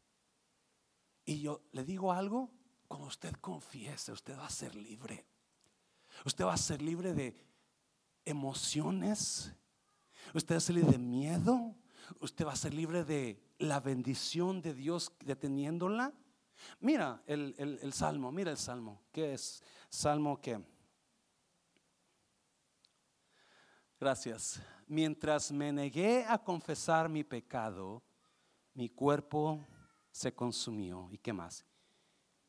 [1.23, 2.51] Y yo le digo algo,
[2.87, 5.25] cuando usted confiese, usted va a ser libre.
[6.25, 7.35] Usted va a ser libre de
[8.25, 9.53] emociones.
[10.33, 11.75] Usted va a ser libre de miedo.
[12.19, 16.13] Usted va a ser libre de la bendición de Dios deteniéndola.
[16.79, 19.03] Mira el, salmo, mira el salmo.
[19.11, 19.63] ¿Qué es?
[19.89, 20.61] Salmo que.
[23.99, 24.61] Gracias.
[24.87, 28.03] Mientras me negué a confesar mi pecado,
[28.73, 29.65] mi cuerpo
[30.11, 31.09] se consumió.
[31.11, 31.65] ¿Y qué más?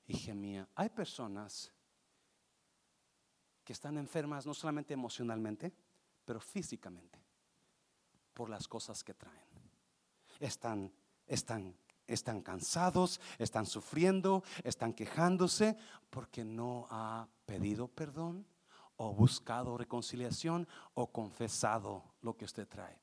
[0.06, 0.68] Y gemía.
[0.74, 1.72] Hay personas
[3.64, 5.74] que están enfermas no solamente emocionalmente,
[6.24, 7.18] pero físicamente,
[8.32, 9.48] por las cosas que traen
[10.40, 10.92] están,
[11.26, 11.76] están,
[12.09, 15.76] están cansados, están sufriendo, están quejándose
[16.11, 18.46] porque no ha pedido perdón
[18.96, 23.00] o buscado reconciliación o confesado lo que usted trae.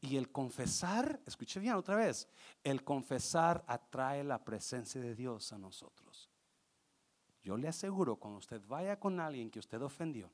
[0.00, 2.28] Y el confesar, escuche bien otra vez,
[2.64, 6.28] el confesar atrae la presencia de Dios a nosotros.
[7.42, 10.30] Yo le aseguro, cuando usted vaya con alguien que usted ofendió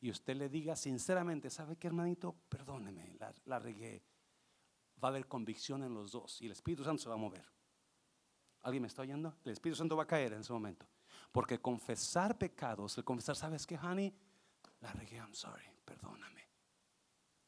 [0.00, 2.34] y usted le diga sinceramente, ¿sabe qué hermanito?
[2.48, 4.02] Perdóneme, la, la regué
[5.02, 7.44] va a haber convicción en los dos y el Espíritu Santo se va a mover.
[8.62, 9.36] ¿Alguien me está oyendo?
[9.44, 10.86] El Espíritu Santo va a caer en ese momento.
[11.32, 14.14] Porque confesar pecados, el confesar, ¿sabes qué, honey?
[14.80, 16.48] La regué, I'm sorry, perdóname.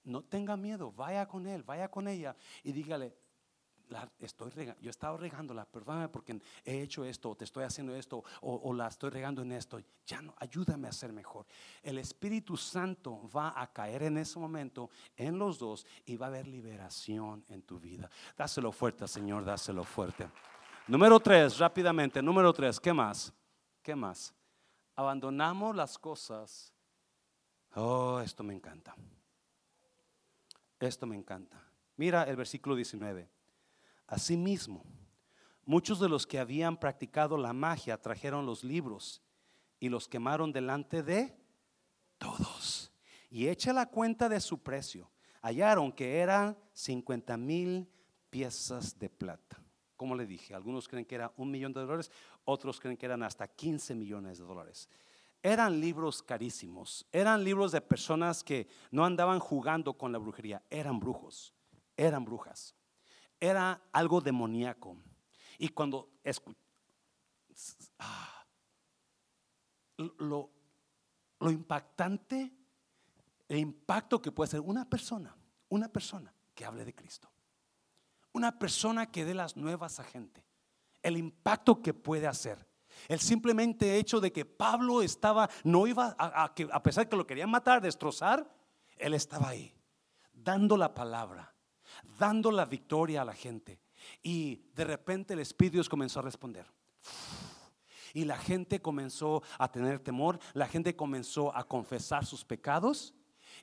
[0.05, 3.17] No tenga miedo, vaya con él, vaya con ella y dígale,
[4.19, 7.95] estoy regando, yo he estado regándola, perdóname porque he hecho esto, o te estoy haciendo
[7.95, 9.81] esto, o, la estoy regando en esto.
[10.07, 11.47] Ya no, ayúdame a ser mejor.
[11.83, 16.29] El Espíritu Santo va a caer en ese momento en los dos y va a
[16.31, 18.11] haber liberación en tu vida.
[18.37, 20.29] Dáselo fuerte, Señor, dáselo fuerte.
[20.87, 23.33] Número tres, rápidamente, número tres, ¿qué más?
[23.83, 24.35] ¿Qué más?
[24.97, 26.73] Abandonamos las cosas.
[27.75, 28.95] Oh, esto me encanta.
[30.79, 31.61] Esto me encanta.
[31.97, 33.29] Mira el versículo 19.
[34.07, 34.85] Asimismo,
[35.65, 39.23] muchos de los que habían practicado la magia trajeron los libros
[39.81, 41.37] y los quemaron delante de
[42.19, 42.93] todos.
[43.31, 45.11] Y echa la cuenta de su precio.
[45.43, 47.89] Hallaron que eran 50 mil
[48.31, 49.61] piezas de plata.
[49.97, 52.11] Como le dije, algunos creen que era un millón de dólares,
[52.45, 54.89] otros creen que eran hasta 15 millones de dólares.
[55.43, 60.99] Eran libros carísimos, eran libros de personas que no andaban jugando con la brujería, eran
[60.99, 61.55] brujos,
[61.97, 62.75] eran brujas
[63.41, 64.97] era algo demoníaco.
[65.59, 66.11] Y cuando
[67.99, 68.47] ah,
[69.97, 70.51] lo,
[71.41, 72.53] lo impactante,
[73.49, 75.37] el impacto que puede ser una persona,
[75.69, 77.31] una persona que hable de Cristo,
[78.33, 80.45] una persona que dé las nuevas a gente,
[81.03, 82.67] el impacto que puede hacer.
[83.09, 87.17] El simplemente hecho de que Pablo estaba, no iba a, a, a pesar de que
[87.17, 88.49] lo querían matar, destrozar,
[88.97, 89.75] él estaba ahí,
[90.33, 91.54] dando la palabra
[92.19, 93.81] dando la victoria a la gente.
[94.23, 96.67] Y de repente el Espíritu Dios comenzó a responder.
[98.13, 103.13] Y la gente comenzó a tener temor, la gente comenzó a confesar sus pecados.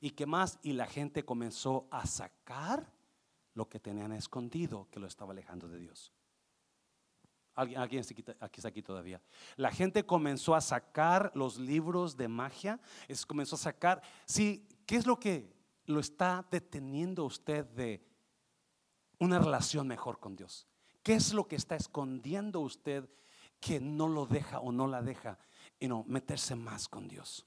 [0.01, 0.59] ¿Y qué más?
[0.61, 2.91] Y la gente comenzó a sacar
[3.53, 6.11] lo que tenían escondido que lo estaba alejando de Dios.
[7.53, 9.21] ¿Alguien, aquí está aquí todavía?
[9.57, 14.95] La gente comenzó a sacar los libros de magia, es, comenzó a sacar, sí, ¿qué
[14.95, 15.53] es lo que
[15.85, 18.01] lo está deteniendo usted de
[19.21, 20.67] una relación mejor con Dios?
[21.03, 23.07] ¿Qué es lo que está escondiendo usted
[23.59, 25.37] que no lo deja o no la deja
[25.79, 27.45] y no meterse más con Dios?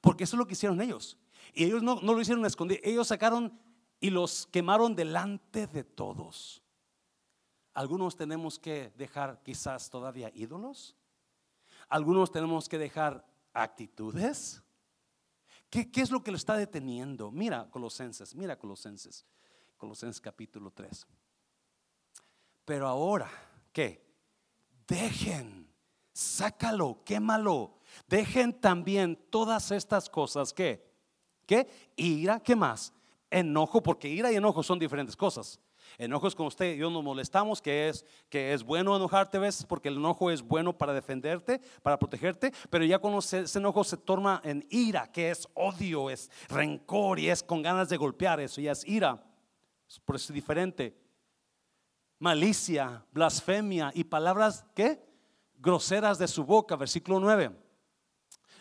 [0.00, 1.18] Porque eso es lo que hicieron ellos.
[1.52, 2.80] Y ellos no, no lo hicieron escondido.
[2.82, 3.60] Ellos sacaron
[4.00, 6.62] y los quemaron delante de todos.
[7.74, 10.96] Algunos tenemos que dejar quizás todavía ídolos.
[11.88, 14.62] Algunos tenemos que dejar actitudes.
[15.68, 17.30] ¿Qué, ¿Qué, es lo que lo está deteniendo?
[17.30, 19.26] Mira Colosenses, mira Colosenses,
[19.78, 21.06] Colosenses capítulo 3.
[22.64, 23.30] Pero ahora,
[23.72, 24.04] ¿qué?
[24.86, 25.72] Dejen,
[26.12, 27.78] sácalo, quémalo.
[28.06, 30.84] Dejen también todas estas cosas que,
[31.46, 31.66] ¿qué?
[31.96, 32.92] Ira, ¿qué más?
[33.30, 35.60] Enojo, porque ira y enojo son diferentes cosas.
[35.96, 39.64] Enojos con usted yo nos molestamos, que es, que es bueno enojarte, ¿ves?
[39.64, 43.96] Porque el enojo es bueno para defenderte, para protegerte, pero ya cuando ese enojo se
[43.96, 48.60] torna en ira, que es odio, es rencor y es con ganas de golpear, eso
[48.60, 49.24] ya es ira.
[50.04, 50.96] Por eso es diferente.
[52.18, 55.02] Malicia, blasfemia y palabras, ¿qué?
[55.56, 57.56] Groseras de su boca, versículo 9.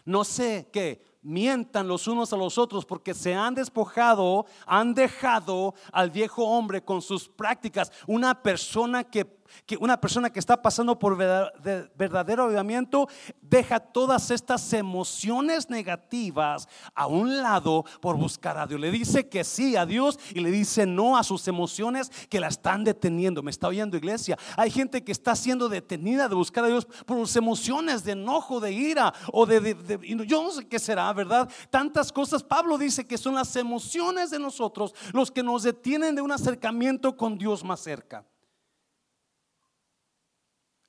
[0.05, 5.73] No sé qué, mientan los unos a los otros porque se han despojado, han dejado
[5.91, 7.91] al viejo hombre con sus prácticas.
[8.07, 9.25] Una persona que
[9.65, 13.07] que una persona que está pasando por verdadero avivamiento
[13.41, 18.79] deja todas estas emociones negativas a un lado por buscar a Dios.
[18.79, 22.47] Le dice que sí a Dios y le dice no a sus emociones que la
[22.47, 23.43] están deteniendo.
[23.43, 24.37] ¿Me está oyendo iglesia?
[24.55, 28.59] Hay gente que está siendo detenida de buscar a Dios por sus emociones de enojo,
[28.59, 31.49] de ira o de, de yo no sé qué será, ¿verdad?
[31.69, 32.43] Tantas cosas.
[32.43, 37.15] Pablo dice que son las emociones de nosotros los que nos detienen de un acercamiento
[37.15, 38.25] con Dios más cerca.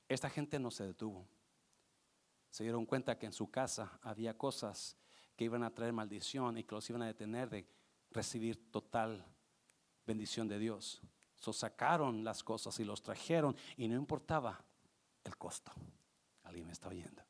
[0.09, 1.29] Esta gente no se detuvo.
[2.51, 4.97] Se dieron cuenta que en su casa había cosas
[5.37, 7.69] que iban a traer maldición y que los iban a detener de
[8.11, 9.25] recibir total
[10.07, 11.03] bendición de Dios.
[11.37, 14.65] So sacaron las cosas y los trajeron y no importaba
[15.25, 15.71] el costo.
[16.43, 17.23] Alguien me está oyendo.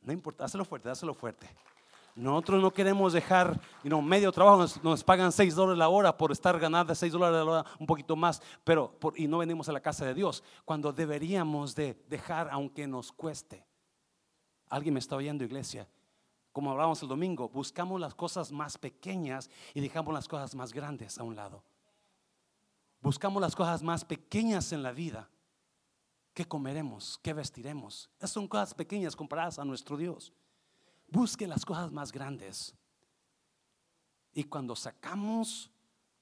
[0.00, 1.48] No importa, hazlo fuerte, hazlo fuerte.
[2.14, 6.58] Nosotros no queremos dejar you medio trabajo, nos, pagan 6 dólares la hora por estar
[6.60, 10.04] ganando 6 dólares la hora, un poquito más, pero y no venimos a la casa
[10.04, 13.66] de Dios, cuando deberíamos de dejar aunque nos cueste.
[14.68, 15.88] ¿Alguien me está oyendo, iglesia?
[16.52, 21.18] Como hablábamos el domingo, buscamos las cosas más pequeñas y dejamos las cosas más grandes
[21.18, 21.64] a un lado.
[23.00, 25.28] Buscamos las cosas más pequeñas en la vida.
[26.32, 27.18] ¿Qué comeremos?
[27.22, 28.08] ¿Qué vestiremos?
[28.18, 30.32] Esas son cosas pequeñas comparadas a nuestro Dios.
[31.08, 32.74] Busque las cosas más grandes.
[34.32, 35.70] Y cuando sacamos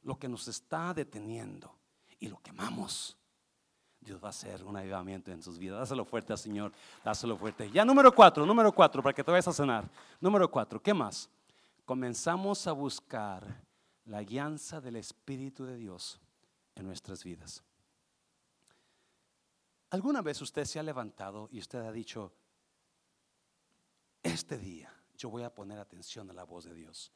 [0.03, 1.75] lo que nos está deteniendo
[2.19, 3.17] y lo quemamos,
[4.01, 5.79] Dios va a hacer un avivamiento en sus vidas.
[5.79, 6.73] Dáselo fuerte al Señor,
[7.05, 7.71] dáselo fuerte.
[7.71, 9.89] Ya número cuatro, número cuatro, para que te vayas a cenar.
[10.21, 11.31] Número cuatro, ¿qué más?
[11.85, 13.65] Comenzamos a buscar
[14.05, 16.21] la guianza del Espíritu de Dios
[16.75, 17.63] en nuestras vidas.
[19.91, 22.33] ¿Alguna vez usted se ha levantado y usted ha dicho,
[24.23, 27.13] este día yo voy a poner atención a la voz de Dios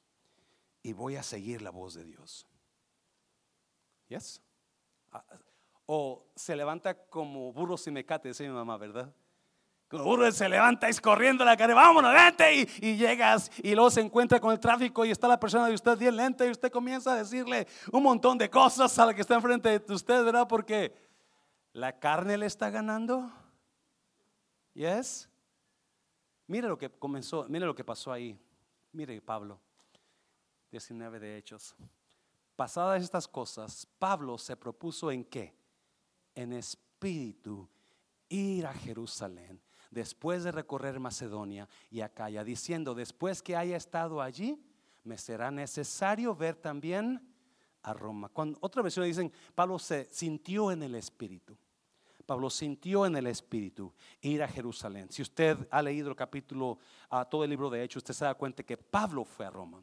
[0.83, 2.47] y voy a seguir la voz de Dios.
[4.09, 4.41] ¿Yes?
[5.11, 5.25] Ah,
[5.87, 9.13] o se levanta como burro sin mecate, dice mi mamá, ¿verdad?
[9.89, 13.91] Como burro se levanta y corriendo la cara, vámonos, vente y, y, llegas y luego
[13.91, 16.73] se encuentra con el tráfico y está la persona de usted bien lenta y usted
[16.73, 20.49] comienza a decirle un montón de cosas a la que está enfrente de usted, ¿verdad?
[20.49, 20.93] Porque
[21.73, 23.31] la carne le está ganando.
[24.75, 25.29] ¿Yes?
[26.47, 28.39] Mire lo que comenzó, mire lo que pasó ahí.
[28.93, 29.61] Mire Pablo,
[30.71, 31.75] 19 de Hechos.
[32.55, 35.55] Pasadas estas cosas, Pablo se propuso en qué?
[36.35, 37.69] En espíritu
[38.29, 44.63] ir a Jerusalén después de recorrer Macedonia y Acaya, diciendo, después que haya estado allí,
[45.05, 47.35] me será necesario ver también
[47.83, 48.29] a Roma.
[48.29, 51.57] Cuando otra versión dicen, Pablo se sintió en el espíritu.
[52.27, 55.07] Pablo sintió en el Espíritu ir a Jerusalén.
[55.11, 58.35] Si usted ha leído el capítulo, a todo el libro de Hechos, usted se da
[58.35, 59.83] cuenta que Pablo fue a Roma.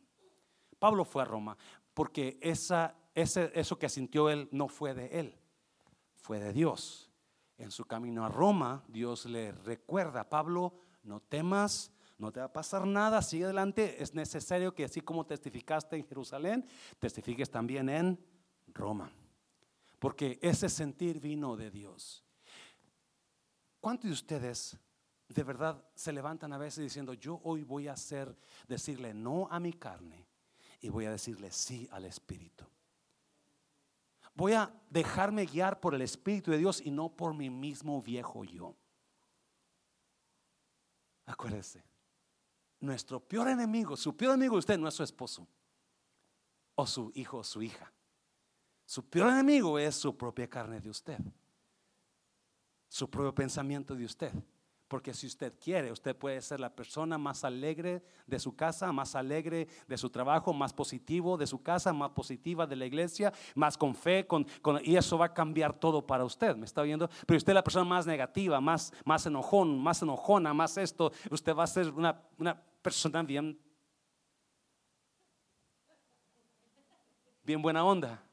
[0.77, 1.57] Pablo fue a Roma
[1.93, 5.35] porque esa, ese, eso que sintió él no fue de él,
[6.15, 7.09] fue de Dios.
[7.57, 10.73] En su camino a Roma, Dios le recuerda, Pablo,
[11.03, 14.01] no temas, no te va a pasar nada, sigue adelante.
[14.01, 16.65] Es necesario que así como testificaste en Jerusalén,
[16.99, 18.19] testifiques también en
[18.73, 19.11] Roma.
[19.99, 22.22] Porque ese sentir vino de Dios.
[23.83, 24.77] ¿Cuántos de ustedes
[25.27, 28.33] de verdad se levantan a veces diciendo, yo hoy voy a hacer,
[28.65, 30.25] decirle no a mi carne
[30.79, 32.63] y voy a decirle sí al Espíritu?
[34.35, 38.45] Voy a dejarme guiar por el Espíritu de Dios y no por mi mismo viejo
[38.45, 38.73] yo.
[41.25, 41.83] Acuérdese,
[42.79, 45.45] nuestro peor enemigo, su peor enemigo de usted no es su esposo
[46.75, 47.91] o su hijo o su hija.
[48.85, 51.19] Su peor enemigo es su propia carne de usted.
[52.93, 54.31] Su propio pensamiento de usted.
[54.87, 59.15] Porque si usted quiere, usted puede ser la persona más alegre de su casa, más
[59.15, 63.79] alegre de su trabajo, más positivo de su casa, más positiva de la iglesia, más
[63.79, 64.45] con fe, con,
[64.83, 66.55] y eso va a cambiar todo para usted.
[66.55, 67.09] ¿Me está viendo?
[67.25, 71.11] Pero usted es la persona más negativa, más, más enojón, más enojona, más esto.
[71.31, 73.59] Usted va a ser una, una persona bien,
[77.43, 78.23] bien buena onda.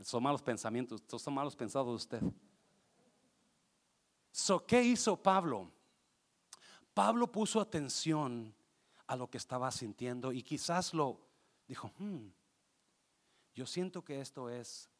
[0.00, 2.22] Son malos pensamientos, son malos pensados de usted.
[4.36, 5.70] So, ¿Qué hizo Pablo?
[6.92, 8.52] Pablo puso atención
[9.06, 11.20] a lo que estaba sintiendo y quizás lo
[11.68, 12.26] dijo, hmm,
[13.54, 14.90] yo siento que esto es,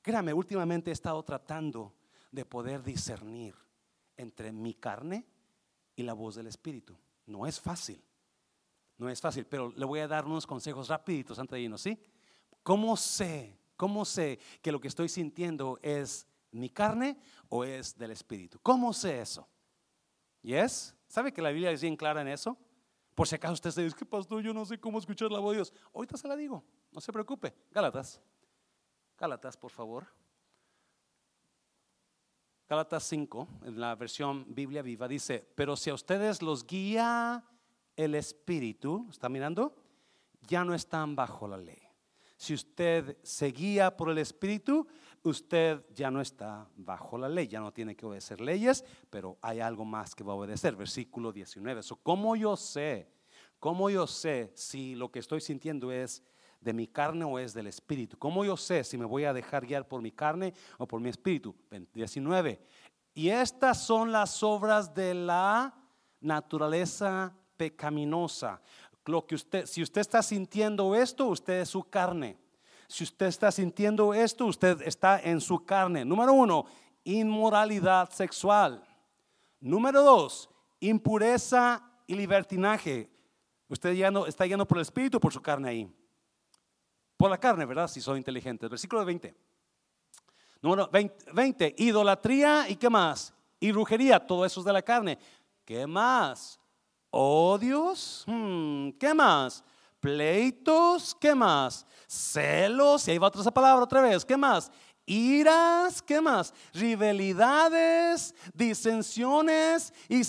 [0.00, 1.92] créame, últimamente he estado tratando
[2.32, 3.54] de poder discernir
[4.16, 5.26] entre mi carne
[5.94, 6.96] y la voz del Espíritu.
[7.26, 8.02] No es fácil,
[8.96, 12.00] no es fácil, pero le voy a dar unos consejos rapiditos antes de irnos, ¿sí?
[12.62, 18.10] ¿Cómo sé, cómo sé que lo que estoy sintiendo es mi carne o es del
[18.10, 18.58] Espíritu?
[18.62, 19.48] ¿Cómo sé eso?
[20.42, 20.94] ¿Yes?
[21.06, 22.56] ¿Sabe que la Biblia es bien clara en eso?
[23.14, 25.52] Por si acaso usted se dice, que pastor, yo no sé cómo escuchar la voz
[25.52, 25.72] de Dios.
[25.92, 27.54] Ahorita se la digo, no se preocupe.
[27.70, 28.20] Gálatas,
[29.18, 30.06] Gálatas, por favor.
[32.66, 37.44] Gálatas 5, en la versión Biblia viva, dice, pero si a ustedes los guía
[37.96, 39.74] el Espíritu, ¿está mirando?
[40.46, 41.82] Ya no están bajo la ley.
[42.36, 44.86] Si usted se guía por el Espíritu,
[45.22, 49.60] usted ya no está bajo la ley, ya no tiene que obedecer leyes, pero hay
[49.60, 50.76] algo más que va a obedecer.
[50.76, 51.82] Versículo 19.
[51.82, 53.08] So, ¿Cómo yo sé?
[53.58, 56.22] ¿Cómo yo sé si lo que estoy sintiendo es
[56.60, 58.18] de mi carne o es del espíritu?
[58.18, 61.10] ¿Cómo yo sé si me voy a dejar guiar por mi carne o por mi
[61.10, 61.54] espíritu?
[61.92, 62.60] 19.
[63.12, 65.74] Y estas son las obras de la
[66.20, 68.62] naturaleza pecaminosa.
[69.04, 72.38] Lo que usted, si usted está sintiendo esto, usted es su carne.
[72.90, 76.04] Si usted está sintiendo esto, usted está en su carne.
[76.04, 76.66] Número uno,
[77.04, 78.82] inmoralidad sexual.
[79.60, 83.08] Número dos, impureza y libertinaje.
[83.68, 85.94] Usted ya no, está yendo por el espíritu por su carne ahí.
[87.16, 87.86] Por la carne, ¿verdad?
[87.86, 88.66] Si soy inteligente.
[88.66, 89.36] Versículo 20.
[90.60, 93.32] Número 20, idolatría y qué más?
[93.60, 95.16] Y brujería, todo eso es de la carne.
[95.64, 96.58] ¿Qué más?
[97.10, 99.62] Odios, hmm, ¿qué más?
[100.00, 101.86] Pleitos, ¿qué más?
[102.08, 104.72] Celos, y ahí va otra esa palabra otra vez, ¿qué más?
[105.06, 106.54] Iras, ¿qué más?
[106.72, 110.22] Rivalidades, disensiones y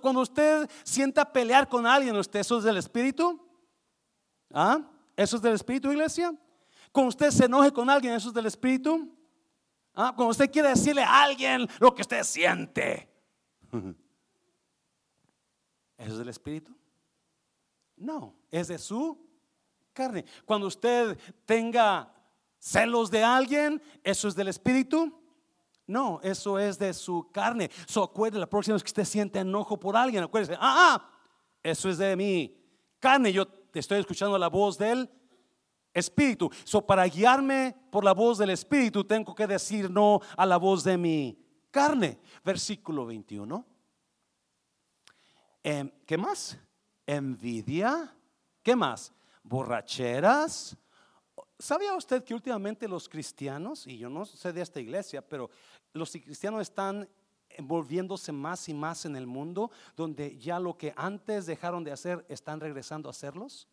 [0.00, 3.44] cuando usted sienta pelear con alguien, ¿usted eso es del espíritu?
[4.52, 4.80] ¿Ah?
[5.16, 6.34] ¿Eso es del espíritu, iglesia?
[6.92, 9.16] Cuando usted se enoje con alguien, ¿eso es del espíritu?
[9.94, 10.12] ¿Ah?
[10.14, 13.08] Cuando usted quiere decirle a alguien lo que usted siente,
[15.98, 16.79] ¿eso es del espíritu?
[18.00, 19.18] No, es de su
[19.92, 20.24] carne.
[20.46, 22.10] Cuando usted tenga
[22.58, 25.14] celos de alguien, ¿eso es del espíritu?
[25.86, 27.70] No, eso es de su carne.
[27.86, 31.10] So acuerde la próxima vez que usted siente enojo por alguien, acuérdese, ah, ah,
[31.62, 32.56] eso es de mi
[32.98, 33.32] carne.
[33.34, 35.10] Yo te estoy escuchando la voz del
[35.92, 36.50] espíritu.
[36.64, 40.84] So para guiarme por la voz del espíritu, tengo que decir no a la voz
[40.84, 41.38] de mi
[41.70, 42.18] carne.
[42.42, 43.66] Versículo 21.
[45.62, 46.56] Em, ¿Qué más?
[47.16, 48.14] Envidia,
[48.62, 49.12] ¿qué más?
[49.42, 50.76] Borracheras.
[51.58, 55.50] ¿Sabía usted que últimamente los cristianos, y yo no sé de esta iglesia, pero
[55.92, 57.08] los cristianos están
[57.48, 62.24] envolviéndose más y más en el mundo, donde ya lo que antes dejaron de hacer,
[62.28, 63.68] están regresando a hacerlos?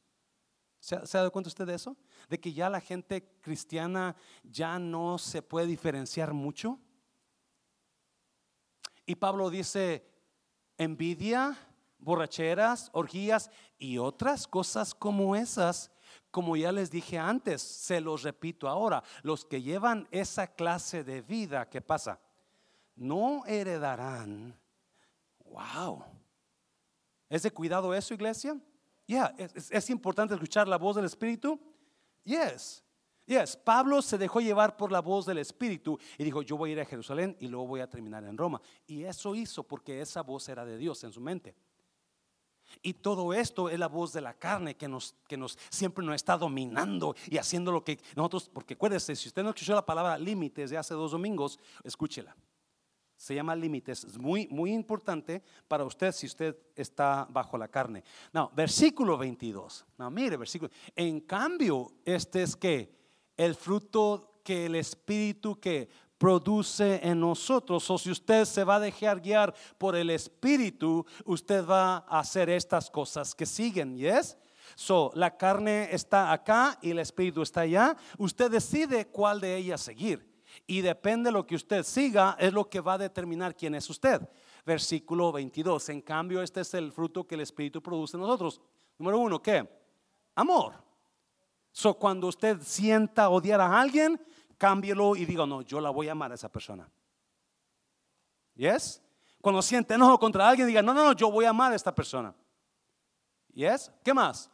[0.79, 1.95] ¿Se ha, dado cuenta usted de eso?
[2.29, 6.79] De que ya la gente cristiana ya no se puede diferenciar mucho.
[9.05, 10.05] Y Pablo dice,
[10.77, 11.57] envidia,
[11.99, 15.91] borracheras, orgías y otras cosas como esas.
[16.31, 21.21] Como ya les dije antes, se los repito ahora, los que llevan esa clase de
[21.21, 22.19] vida, ¿qué pasa?
[22.95, 24.57] No heredarán.
[25.45, 26.03] Wow.
[27.29, 28.57] ¿Es de cuidado eso, iglesia?
[29.07, 31.59] Ya, es, es, importante escuchar la voz del Espíritu.
[32.23, 32.83] Yes.
[33.25, 36.73] Yes, Pablo se dejó llevar por la voz del Espíritu y dijo, yo voy a
[36.73, 38.61] ir a Jerusalén y luego voy a terminar en Roma.
[38.85, 41.53] Y eso hizo porque esa voz era de Dios en su mente.
[42.81, 46.15] Y todo esto es la voz de la carne que nos, que nos siempre nos
[46.15, 50.17] está dominando y haciendo lo que nosotros, porque acuérdese, si usted no escuchó la palabra
[50.17, 52.35] límites de hace dos domingos, escúchela.
[53.17, 58.03] Se llama límites, es muy, muy importante para usted si usted está bajo la carne.
[58.31, 59.85] No, versículo 22.
[59.97, 60.71] No, mire, versículo.
[60.95, 62.95] En cambio, este es que
[63.35, 67.89] el fruto que el Espíritu que produce en nosotros.
[67.89, 72.49] O si usted se va a dejar guiar por el Espíritu, usted va a hacer
[72.49, 73.97] estas cosas que siguen.
[73.97, 74.37] ¿Yes?
[74.75, 77.95] So, la carne está acá y el Espíritu está allá.
[78.17, 80.27] Usted decide cuál de ellas seguir.
[80.65, 83.89] Y depende de lo que usted siga, es lo que va a determinar quién es
[83.89, 84.27] usted.
[84.65, 85.89] Versículo 22.
[85.89, 88.59] En cambio, este es el fruto que el Espíritu produce en nosotros.
[88.97, 89.67] Número uno, ¿qué?
[90.35, 90.73] Amor.
[91.71, 94.19] So, cuando usted sienta odiar a alguien,
[94.57, 96.89] cámbielo y diga, no, yo la voy a amar a esa persona.
[98.55, 99.01] ¿Yes?
[99.41, 101.93] Cuando siente enojo contra alguien, diga, no, no, no, yo voy a amar a esta
[101.93, 102.33] persona.
[103.53, 103.91] ¿Yes?
[104.03, 104.51] ¿Qué más?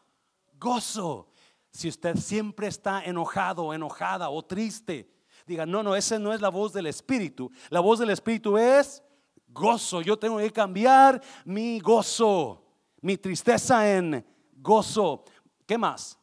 [0.59, 1.29] Gozo.
[1.71, 5.09] Si usted siempre está enojado, enojada o triste,
[5.47, 7.51] diga, no, no, esa no es la voz del Espíritu.
[7.69, 9.01] La voz del Espíritu es
[9.47, 10.01] gozo.
[10.01, 12.63] Yo tengo que cambiar mi gozo,
[13.01, 14.25] mi tristeza en
[14.57, 15.23] gozo.
[15.65, 16.19] ¿Qué más?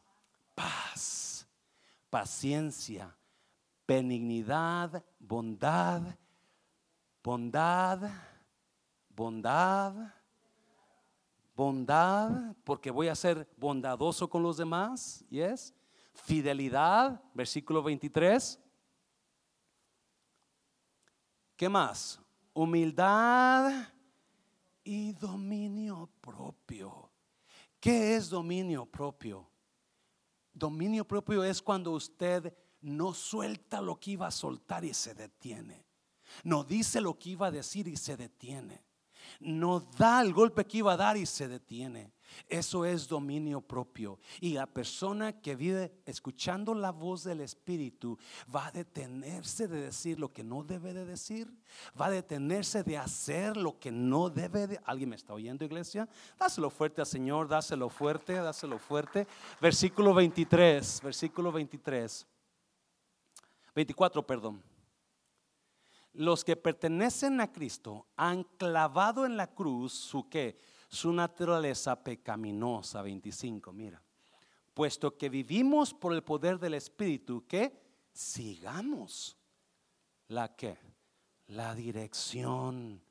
[0.55, 1.47] Paz,
[2.09, 3.15] paciencia,
[3.87, 6.17] benignidad, bondad,
[7.23, 8.11] bondad,
[9.09, 9.93] bondad,
[11.55, 15.73] bondad, porque voy a ser bondadoso con los demás, ¿yes?
[16.13, 18.59] Fidelidad, versículo 23.
[21.55, 22.19] ¿Qué más?
[22.53, 23.87] Humildad
[24.83, 27.11] y dominio propio.
[27.79, 29.49] ¿Qué es dominio propio?
[30.53, 35.85] Dominio propio es cuando usted no suelta lo que iba a soltar y se detiene.
[36.43, 38.83] No dice lo que iba a decir y se detiene.
[39.39, 42.11] No da el golpe que iba a dar y se detiene.
[42.47, 44.19] Eso es dominio propio.
[44.39, 48.17] Y la persona que vive escuchando la voz del Espíritu
[48.53, 51.53] va a detenerse de decir lo que no debe de decir.
[51.99, 54.79] Va a detenerse de hacer lo que no debe de.
[54.85, 56.07] ¿Alguien me está oyendo, iglesia?
[56.39, 59.27] Dáselo fuerte al Señor, dáselo fuerte, dáselo fuerte.
[59.59, 62.27] Versículo 23, versículo 23.
[63.75, 64.63] 24, perdón.
[66.13, 70.57] Los que pertenecen a Cristo han clavado en la cruz su que
[70.89, 74.03] su naturaleza pecaminosa 25, mira.
[74.73, 79.37] Puesto que vivimos por el poder del espíritu, que sigamos
[80.27, 80.77] la que
[81.47, 83.01] la dirección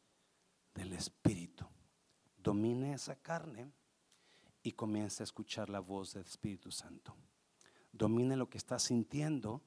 [0.75, 1.67] del espíritu.
[2.37, 3.71] Domine esa carne
[4.63, 7.15] y comience a escuchar la voz del Espíritu Santo.
[7.93, 9.63] Domine lo que está sintiendo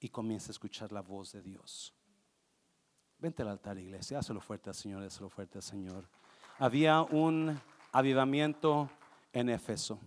[0.00, 1.94] y comience a escuchar la voz de Dios.
[3.18, 4.18] Vente al altar, iglesia.
[4.18, 6.08] Hazlo fuerte al Señor, hazlo fuerte al Señor.
[6.58, 7.58] Había un
[7.92, 8.90] avivamiento
[9.32, 9.98] en Éfeso,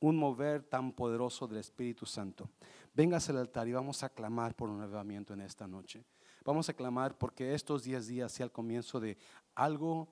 [0.00, 2.48] un mover tan poderoso del Espíritu Santo.
[2.92, 6.04] Véngase al altar y vamos a clamar por un avivamiento en esta noche.
[6.44, 9.16] Vamos a clamar porque estos 10 días sea el comienzo de
[9.54, 10.08] algo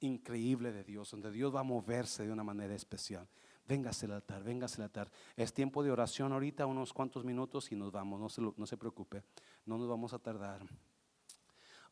[0.00, 3.28] increíble de Dios, donde Dios va a moverse de una manera especial.
[3.68, 5.10] Véngase al altar, véngase al altar.
[5.36, 8.76] Es tiempo de oración ahorita, unos cuantos minutos y nos vamos, no se, no se
[8.76, 9.24] preocupe,
[9.64, 10.64] no nos vamos a tardar.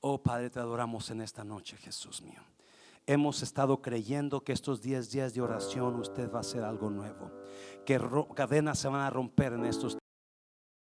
[0.01, 2.43] Oh Padre, te adoramos en esta noche, Jesús mío.
[3.07, 7.31] Hemos estado creyendo que estos 10 días de oración usted va a hacer algo nuevo,
[7.85, 8.01] que
[8.35, 9.99] cadenas se van a romper en estos